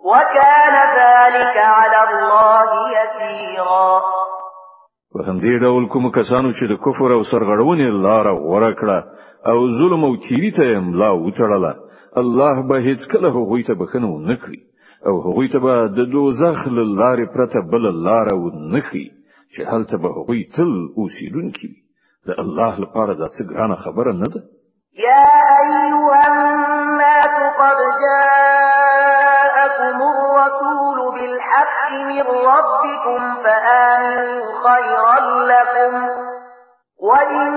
وكان 0.03 0.75
ذلك 0.99 1.57
على 1.57 1.99
الله 2.09 2.69
يسيرا 2.99 4.01
په 5.15 5.23
همدې 5.27 5.53
ډول 5.63 5.85
کوم 5.93 6.05
کسانو 6.15 6.49
چې 6.57 6.65
د 6.71 6.79
کفر 6.85 7.11
او 7.17 7.23
سرغړونې 7.31 7.87
لار 8.05 8.27
غوړه 8.43 8.99
او 9.51 9.57
ظلم 9.81 10.03
او 10.07 10.15
چیرې 10.25 10.51
ته 10.57 10.71
املا 10.77 11.09
وټړله 11.25 11.73
الله 12.21 12.53
به 12.69 12.77
هیڅ 12.87 13.05
کله 13.11 13.29
هغوی 13.35 13.63
ته 13.63 13.73
بخنو 13.73 14.11
نه 14.29 14.35
کړي 14.41 14.59
او 15.07 15.13
هغوی 15.27 15.47
ته 15.53 15.59
به 15.59 15.87
د 15.99 16.09
دوزخ 16.15 16.63
لارې 16.77 17.25
پرته 17.35 17.61
بل 17.71 17.85
لار 18.07 18.33
و 18.37 18.49
نه 18.49 18.81
کړي 18.81 19.05
چې 19.53 19.61
هلته 19.73 19.97
به 19.97 20.09
هغوی 20.17 20.43
تل 20.55 20.71
اوسیدونکي 20.97 21.71
د 22.27 22.39
الله 22.43 22.73
لپاره 22.85 23.13
دا 23.13 23.27
څه 23.37 23.41
ګرانه 23.51 23.75
خبره 23.85 24.13
نه 24.13 24.27
ده 24.33 24.41
یا 25.07 25.25
ایوه 25.63 26.21
الناس 26.31 27.43
قد 27.59 27.79
جاء 28.01 28.80
جاءكم 29.91 30.09
الرسول 30.09 30.97
بالحق 31.15 31.79
من 32.07 32.25
ربكم 32.45 33.19
فآمنوا 33.43 34.43
خيرا 34.65 35.19
لكم 35.51 35.93
وإن 36.99 37.53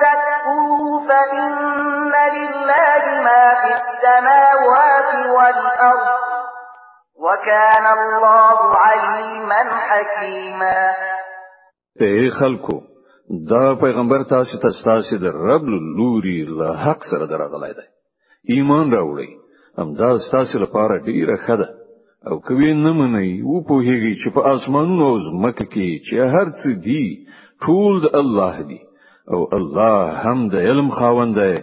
تكفروا 0.00 1.00
فإن 1.08 2.12
لله 2.36 3.04
ما 3.26 3.44
في 3.60 3.70
السماوات 3.80 5.28
والأرض 5.36 6.06
وكان 7.24 7.86
الله 7.98 8.58
عليما 8.76 9.62
حكيما 9.86 10.90
اے 12.04 12.28
خلکو 12.38 12.74
دا 13.50 13.58
پیغمبر 13.80 14.22
تاسو 14.30 14.58
ته 14.62 14.68
ستاسو 14.78 15.16
د 15.22 15.36
رب 15.50 15.62
لوري 15.68 16.34
له 16.58 16.72
حق 16.86 17.04
سره 17.10 17.26
درغلای 17.26 17.72
دی 17.78 17.86
ایمان 18.56 18.90
راوړئ 18.96 19.28
همدا 19.78 20.18
ستاسو 20.18 20.58
لپاره 20.58 20.98
ډیره 21.06 21.36
خده 21.46 21.68
او 22.30 22.36
کوي 22.46 22.72
نمنې 22.84 23.32
وو 23.48 23.56
په 23.68 23.74
هیږي 23.86 24.14
چې 24.20 24.28
په 24.34 24.40
اسمانونو 24.54 25.04
او 25.10 25.16
زمکه 25.28 25.66
کې 25.72 25.88
چې 26.06 26.14
هر 26.34 26.46
څه 26.60 26.68
دی 26.86 27.04
ټول 27.64 27.92
د 28.04 28.06
الله 28.22 28.56
دی 28.70 28.80
او 29.34 29.40
الله 29.58 30.00
هم 30.24 30.38
د 30.48 30.54
علم 30.68 30.88
خاوند 30.98 31.34
دی 31.40 31.54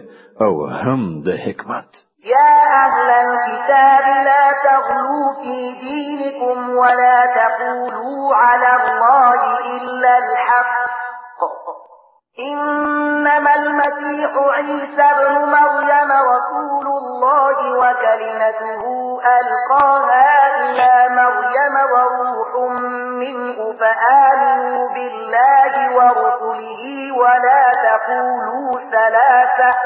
او 0.44 0.52
هم 0.82 1.00
د 1.26 1.28
حکمت 1.44 1.90
يا 2.34 2.54
أهل 2.86 3.08
الكتاب 3.26 4.04
لا 4.28 4.44
تغلوا 4.66 5.26
في 5.40 5.56
دينكم 5.86 6.56
ولا 6.82 7.18
تقولوا 7.40 8.16
على 8.42 8.70
الله 8.80 9.40
إلا 9.76 10.14
الحق 10.24 10.83
إنما 12.38 13.54
المسيح 13.54 14.30
عيسى 14.36 15.02
ابن 15.02 15.44
مريم 15.44 16.12
رسول 16.34 16.86
الله 16.86 17.72
وكلمته 17.80 18.82
ألقاها 19.38 20.60
إلى 20.64 20.90
مريم 21.10 21.74
وروح 21.94 22.70
منه 23.10 23.72
فآمنوا 23.80 24.88
بالله 24.94 25.96
ورسله 25.96 26.82
ولا 27.22 27.64
تقولوا 27.86 28.90
ثلاثة 28.92 29.76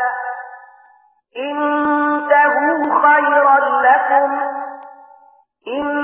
انتهوا 1.50 3.00
خيرا 3.02 3.80
لكم 3.82 4.40
إن 5.68 5.97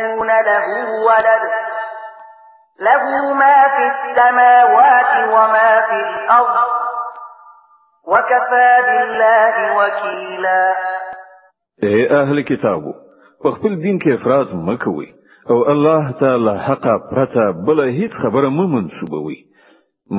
يكون 0.00 0.26
له 0.26 0.62
ولد 1.08 1.44
له 2.86 3.32
ما 3.34 3.54
في 3.74 3.82
السماوات 3.92 5.12
وما 5.34 5.70
في 5.88 5.96
الأرض 6.08 6.66
وكفى 8.06 8.68
بالله 8.86 9.56
وكيلا 9.78 10.74
اي 11.84 12.10
اهل 12.20 12.40
کتابو 12.44 12.92
په 13.44 13.68
دين 13.82 13.98
كفرات 13.98 14.46
مكوي 14.54 15.14
او 15.50 15.72
الله 15.72 16.12
تعالى 16.20 16.58
حقا 16.62 16.94
برتا 17.12 17.50
بلا 17.66 17.84
هيت 17.84 18.10
خبر 18.22 18.42
ممن 18.46 18.88
سبوي 19.00 19.51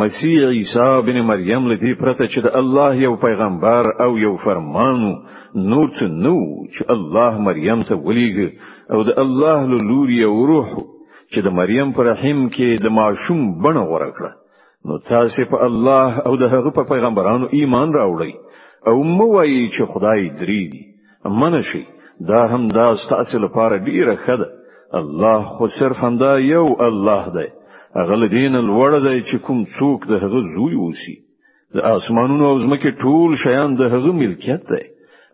مسیح 0.01 0.45
عیسی 0.57 1.01
بن 1.07 1.17
مریم 1.29 1.65
لدی 1.71 1.93
پرته 1.99 2.27
چې 2.31 2.43
د 2.45 2.53
الله 2.59 3.01
یو 3.01 3.11
پیغمبر 3.25 3.89
او 4.05 4.07
یو 4.21 4.31
فرمانو 4.45 5.11
نور 5.73 5.89
څه 5.97 6.07
نو 6.27 6.33
چې 6.73 6.91
الله 6.95 7.41
مریم 7.49 7.83
ته 7.91 7.97
ولېږ 8.07 8.37
او 8.97 9.03
د 9.11 9.21
الله 9.25 9.67
له 9.75 9.87
لوري 9.91 10.17
یو 10.23 10.33
روح 10.53 10.71
چې 11.33 11.39
د 11.49 11.57
مریم 11.59 11.91
پر 11.99 12.09
رحم 12.11 12.41
کې 12.57 12.83
د 12.87 12.97
ماشوم 12.99 13.43
بڼ 13.65 13.79
ورکړه 13.91 14.31
نو 14.91 14.97
تاسو 15.13 15.45
په 15.55 15.61
الله 15.69 16.27
او 16.29 16.35
د 16.45 16.49
هغه 16.57 16.75
په 16.81 16.89
پیغمبرانو 16.95 17.51
ایمان 17.61 17.93
راوړی 18.01 18.33
او 18.91 19.03
مو 19.15 19.29
وایي 19.37 19.63
چې 19.63 19.95
خدای 19.95 20.29
درې 20.43 20.61
دی 20.75 21.35
منشي 21.41 21.83
دا 22.31 22.41
هم 22.55 22.63
دا 22.77 22.87
ستاسو 23.07 23.45
لپاره 23.49 23.75
ډیره 23.79 24.17
ښه 24.25 24.45
ده 24.45 24.49
الله 25.03 25.55
خو 25.59 25.71
صرف 25.79 26.03
همدا 26.07 26.33
یو 26.51 26.65
الله 26.87 27.29
دی 27.37 27.47
هغه 27.99 28.15
لدین 28.23 28.53
لوړ 28.69 28.91
دی 29.05 29.17
چې 29.29 29.35
کوم 29.45 29.59
څوک 29.77 29.99
د 30.11 30.13
زوی 30.53 30.75
وسی 30.85 31.15
د 31.75 31.77
اسمانونو 31.97 32.43
او 32.51 32.55
ځمکې 32.63 32.89
ټول 33.01 33.29
شیان 33.43 33.69
د 33.79 33.81
ملکیت 34.21 34.61
دی 34.71 34.83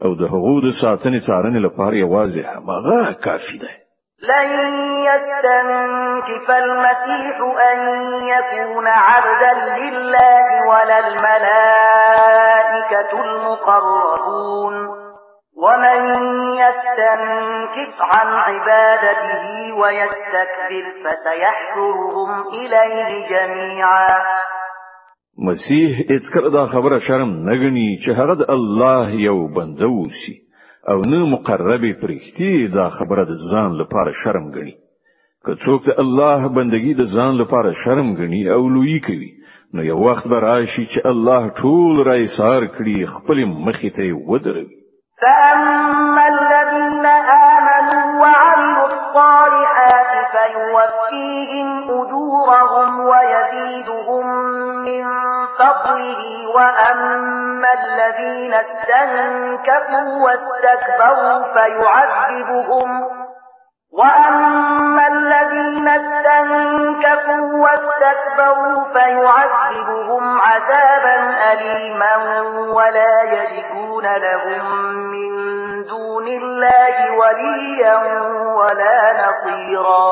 او 0.06 0.10
د 0.20 0.22
حقوق 0.34 0.66
ساتنې 0.82 1.20
څارنې 1.28 1.60
لپاره 1.68 1.96
یوازې 2.06 2.42
هغه 2.52 3.00
کافی 3.26 3.58
دی 3.64 3.74
لن 4.32 4.50
يستنكف 5.10 6.48
المسيح 6.64 7.34
أن 7.72 7.80
يكون 8.36 8.86
عبدا 9.08 9.54
لله 9.86 10.42
ولا 10.72 10.98
الملائكة 11.08 13.10
المقربون 13.28 14.76
ومن 15.64 16.02
يستنكف 16.64 18.02
عن 18.02 18.28
عبادته 18.28 19.46
ويستكبر 19.82 20.86
فسيحشرهم 21.04 22.48
إليه 22.60 23.10
جميعا 23.30 24.10
مسیح 25.42 26.00
اذکر 26.16 26.48
دا 26.58 26.66
خبره 26.66 27.00
شرم 27.08 27.30
نګنی 27.50 27.90
چې 28.06 28.10
هغه 28.20 28.34
د 28.44 28.48
الله 28.56 29.12
یو 29.26 29.38
بندوسی 29.58 30.34
او 30.94 30.98
نه 31.02 31.26
مقرب 31.34 31.84
پرختی 32.02 32.68
دا 32.78 32.88
خبره 32.96 33.24
د 33.32 33.38
ځان 33.52 33.78
لپاره 33.82 34.12
شرم 34.24 34.48
ګنی 34.56 34.76
که 35.46 35.56
څوک 35.66 35.82
د 35.90 36.00
الله 36.04 36.48
بندگی 36.58 36.94
د 36.98 37.06
ځان 37.16 37.34
لپاره 37.44 37.72
شرم 37.84 38.16
ګنی 38.22 38.42
او 38.56 38.68
لوی 38.76 39.00
کوي 39.08 39.32
نو 39.74 39.84
یو 39.92 40.00
وخت 40.08 40.28
به 40.28 40.40
راشي 40.40 40.86
چې 40.86 41.08
الله 41.12 41.50
ټول 41.62 42.04
راي 42.12 42.26
سار 42.38 42.62
کړي 42.68 42.98
خپل 43.16 43.46
مخې 43.46 43.98
ته 44.00 44.30
ودروي 44.32 44.79
فأما 45.22 46.28
الذين 46.28 47.06
آمنوا 47.56 48.22
وعملوا 48.22 48.86
الصالحات 48.86 50.12
فيوفيهم 50.32 51.84
أجورهم 51.90 53.00
ويزيدهم 53.00 54.26
من 54.86 55.04
فضله 55.60 56.26
وأما 56.56 57.68
الذين 57.74 58.54
استنكفوا 58.54 60.26
واستكبروا 60.26 61.54
فيعذبهم 61.54 63.04
وأما 63.94 65.08
استكبروا 68.12 68.84
فيعذبهم 68.94 70.24
عذابا 70.40 71.18
أليما 71.54 72.16
ولا 72.76 73.18
يجدون 73.36 74.04
لهم 74.04 74.86
من 74.94 75.32
دون 75.84 76.28
الله 76.42 76.96
وليا 77.22 77.98
ولا 78.60 79.00
نصيرا 79.24 80.10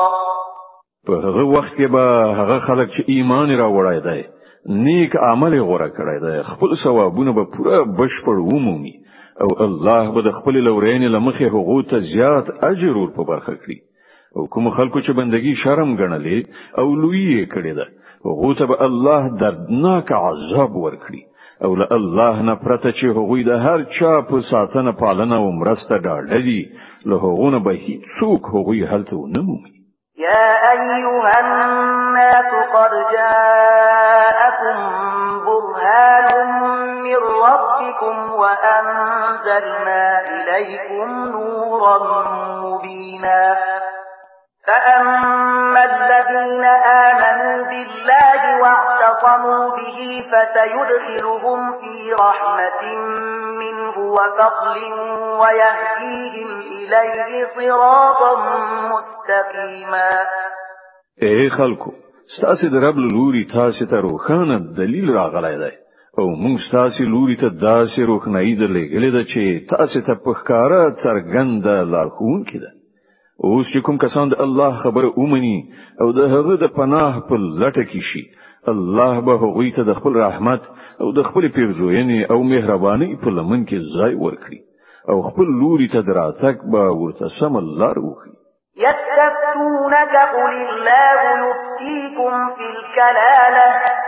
په 1.06 1.12
هغه 1.12 1.44
وخت 1.56 1.76
کې 1.78 1.88
به 1.92 2.04
هغه 2.40 2.58
خلک 2.68 2.88
چې 2.96 3.02
ایمان 3.08 3.48
را 3.60 3.66
وړای 3.76 4.00
دی 4.08 4.22
نیک 4.86 5.12
عمل 5.30 5.52
غوړه 5.68 5.88
کړی 5.98 6.16
دی 6.24 6.42
خپل 6.42 6.68
ثوابونه 6.84 7.32
به 7.32 7.44
پوره 7.44 7.84
بشپړ 7.84 8.34
ومومي 8.52 8.94
او 9.40 9.64
الله 9.64 10.14
به 10.14 10.20
د 10.22 10.30
خپل 10.42 10.54
لورین 10.56 11.02
لمخې 11.12 11.42
حقوق 11.50 11.84
ته 11.90 12.00
زیات 12.00 12.46
اجر 12.62 12.96
ور 12.96 13.10
برخه 13.24 13.52
کړی 13.54 13.87
او 14.36 14.46
کوم 14.48 14.70
خلکو 14.76 15.00
چې 15.00 15.12
بندگی 15.18 15.54
شرم 15.64 15.96
ګڼلې 15.96 16.46
او 16.80 16.94
لوی 17.02 17.46
کړي 17.52 17.72
ده 17.78 17.86
هغه 18.26 18.52
ته 18.58 18.84
الله 18.86 19.22
دردناک 19.40 20.12
عذاب 20.12 20.76
ورکړي 20.84 21.22
او 21.64 21.70
له 21.76 21.86
الله 21.96 22.42
نه 22.42 22.54
پرته 22.64 22.92
چې 22.98 23.04
هغوی 23.16 23.44
د 23.44 23.50
هر 23.66 23.80
چا 24.00 24.12
په 24.30 24.40
ساتنه 24.50 24.92
پالنه 24.92 25.36
او 25.36 25.50
مرسته 25.60 25.98
ډاډه 26.04 26.40
دي 26.48 26.60
له 27.06 27.16
هغه 27.24 27.50
نه 27.54 27.58
به 27.58 27.72
هیڅوک 27.86 28.42
هغوی 28.54 28.84
هلته 28.92 29.16
نه 29.36 29.42
مومي 29.48 29.78
يا 30.18 30.46
أيها 30.72 31.34
الناس 31.44 32.52
قد 32.76 32.92
جاءكم 33.16 34.78
برهان 35.48 36.26
من 37.06 37.20
ربكم 37.48 38.16
وأنزلنا 38.42 40.02
إليكم 40.28 41.30
نورا 41.34 41.98
مبينا 42.64 43.56
فأما 44.68 45.84
الذين 45.84 46.64
آمنوا 47.06 47.66
بالله 47.70 48.40
واعتصموا 48.62 49.64
به 49.78 49.98
فسيدخلهم 50.32 51.60
في 51.80 51.94
رحمة 52.20 52.82
منه 53.62 53.96
وفضل 54.16 54.76
ويهديهم 55.40 56.50
إليه 56.78 57.30
صراطا 57.56 58.32
مستقيما 58.92 60.08
اے 61.26 61.48
خلکو 61.58 61.90
ستاسو 62.36 62.68
د 62.72 62.84
رب 62.84 62.98
لوري 62.98 63.44
تاسو 63.52 63.86
ته 63.90 64.00
روخانه 64.00 64.58
دلیل 64.76 65.08
راغلی 65.14 65.54
دی 65.62 65.72
او 66.18 66.26
موږ 66.44 66.70
تاسو 66.74 67.04
لوري 67.14 67.36
ته 67.40 67.48
داسې 67.62 68.06
روخنه 68.10 68.38
ایدلې 68.38 68.84
غلې 68.94 69.10
ده 69.16 69.22
چې 69.32 69.66
تاسو 69.76 70.00
ته 70.08 70.14
په 70.26 70.34
ښکارا 70.40 70.82
څرګند 71.04 71.66
لارښوون 71.94 72.44
کړي 72.50 72.77
اوس 73.46 73.66
چې 73.72 73.80
کوم 73.86 73.98
کسان 74.02 74.30
د 74.30 74.36
الله 74.44 74.78
خبره 74.84 75.08
اومني 75.24 75.56
او 76.04 76.08
د 76.18 76.24
هغه 76.32 76.54
د 76.62 76.70
پناه 76.78 77.18
په 77.28 77.36
لټه 77.62 77.84
کې 77.90 78.02
شي 78.08 78.22
الله 78.72 79.20
به 79.28 79.36
هغوی 79.42 79.70
ته 79.76 79.82
د 79.90 79.98
خپل 79.98 80.18
رحمت 80.22 80.66
او 81.02 81.10
د 81.18 81.26
خپل 81.28 81.46
پیرزوینې 81.58 82.32
او 82.32 82.38
مهرباني 82.52 83.08
په 83.22 83.36
لمن 83.38 83.62
کې 83.68 83.94
ځای 83.96 84.18
ورکړي 84.24 84.58
او 85.12 85.16
خپل 85.28 85.54
لوري 85.60 85.88
ته 85.94 86.02
دراتک 86.10 86.66
به 86.72 86.82
ورته 87.02 87.32
سم 87.38 87.62
لار 87.62 88.02
وکړي 88.08 88.34
يستفتونك 88.86 90.18
قل 90.34 90.58
الله 90.58 91.38
يفتيكم 91.46 92.34
في 92.56 92.74
الكلاله 92.74 94.07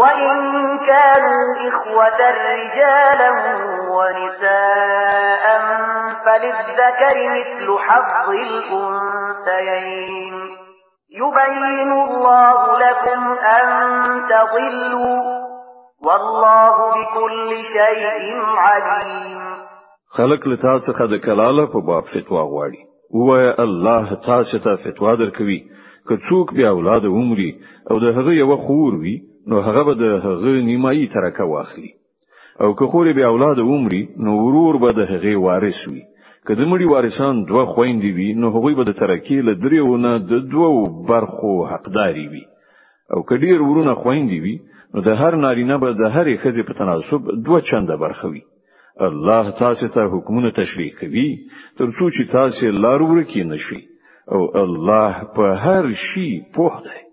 وإن 0.00 0.36
كانوا 0.88 1.44
إخوة 1.68 2.18
رجالا 2.50 3.32
ونساء 3.94 5.44
فللذكر 6.24 7.16
مثل 7.38 7.66
حظ 7.84 8.28
الأنثيين 8.30 10.34
يبين 11.22 11.90
الله 12.08 12.60
لكم 12.78 13.20
أن 13.56 13.66
تضلوا 14.30 15.20
والله 16.06 16.76
بكل 16.96 17.50
شيء 17.76 18.34
عليم 18.56 19.40
خلق 20.10 20.42
لتاس 20.48 20.80
څخه 20.80 21.06
د 21.06 21.08
فباب 21.18 21.40
فتوى 21.42 21.42
باب 21.86 22.04
فتوا 22.04 22.42
غواړي 22.42 22.80
الله 23.62 24.06
تاسو 24.14 24.58
فتوى 24.58 25.12
در 25.16 25.28
كوي 25.38 25.58
که 26.08 26.14
بأولاد 26.52 27.04
عمري 27.06 27.50
او 27.90 27.98
ده 28.00 28.06
هغه 28.20 28.32
یو 28.32 28.56
خور 28.56 28.92
نو 29.48 29.56
هغه 29.66 29.82
به 29.86 29.94
د 30.02 30.04
هغه 30.24 30.50
نیمایي 30.70 31.06
ترکه 31.14 31.44
واخلي 31.52 31.92
او 32.60 32.74
که 32.78 32.84
خوري 32.90 33.12
به 33.12 33.24
اولاد 33.32 33.58
عمرې 33.70 34.02
نو 34.24 34.32
ورور 34.44 34.74
به 34.82 34.90
د 34.92 35.00
هغه 35.12 35.36
وارث 35.46 35.80
وي 35.90 36.02
که 36.46 36.54
د 36.54 36.60
مړي 36.70 36.86
وارثان 36.94 37.34
دوه 37.50 37.64
خويندې 37.74 38.10
وي 38.18 38.28
نو 38.40 38.46
هغوی 38.54 38.74
به 38.78 38.84
د 38.88 38.92
ترکه 39.02 39.38
له 39.48 39.52
دریو 39.64 39.96
نه 40.04 40.12
د 40.30 40.32
دوو 40.52 40.74
برخو 41.10 41.54
حقداري 41.72 42.26
وي 42.32 42.44
او 43.14 43.20
که 43.28 43.34
ډیر 43.44 43.58
ورونه 43.68 43.94
خويندې 44.02 44.38
وي 44.44 44.56
نو 44.94 45.00
د 45.06 45.08
هر 45.20 45.32
نارینه 45.44 45.76
به 45.82 45.88
د 45.92 46.02
هرې 46.16 46.34
ښځې 46.42 46.62
په 46.68 46.72
تناسب 46.80 47.20
دوه 47.46 47.60
چنده 47.70 47.96
برخه 48.04 48.26
وي 48.32 48.42
الله 49.08 49.44
تاسو 49.58 49.88
ته 49.94 50.02
حکمونه 50.14 50.50
تشریح 50.60 50.90
کوي 51.00 51.28
ترڅو 51.78 52.04
چې 52.14 52.22
تاسو 52.32 52.66
لار 52.84 53.00
ورکی 53.02 53.44
نشي 53.52 53.82
او 54.34 54.42
الله 54.64 55.14
په 55.36 55.44
هر 55.64 55.84
شي 56.08 56.30
پوه 56.54 56.74
دی 56.86 57.03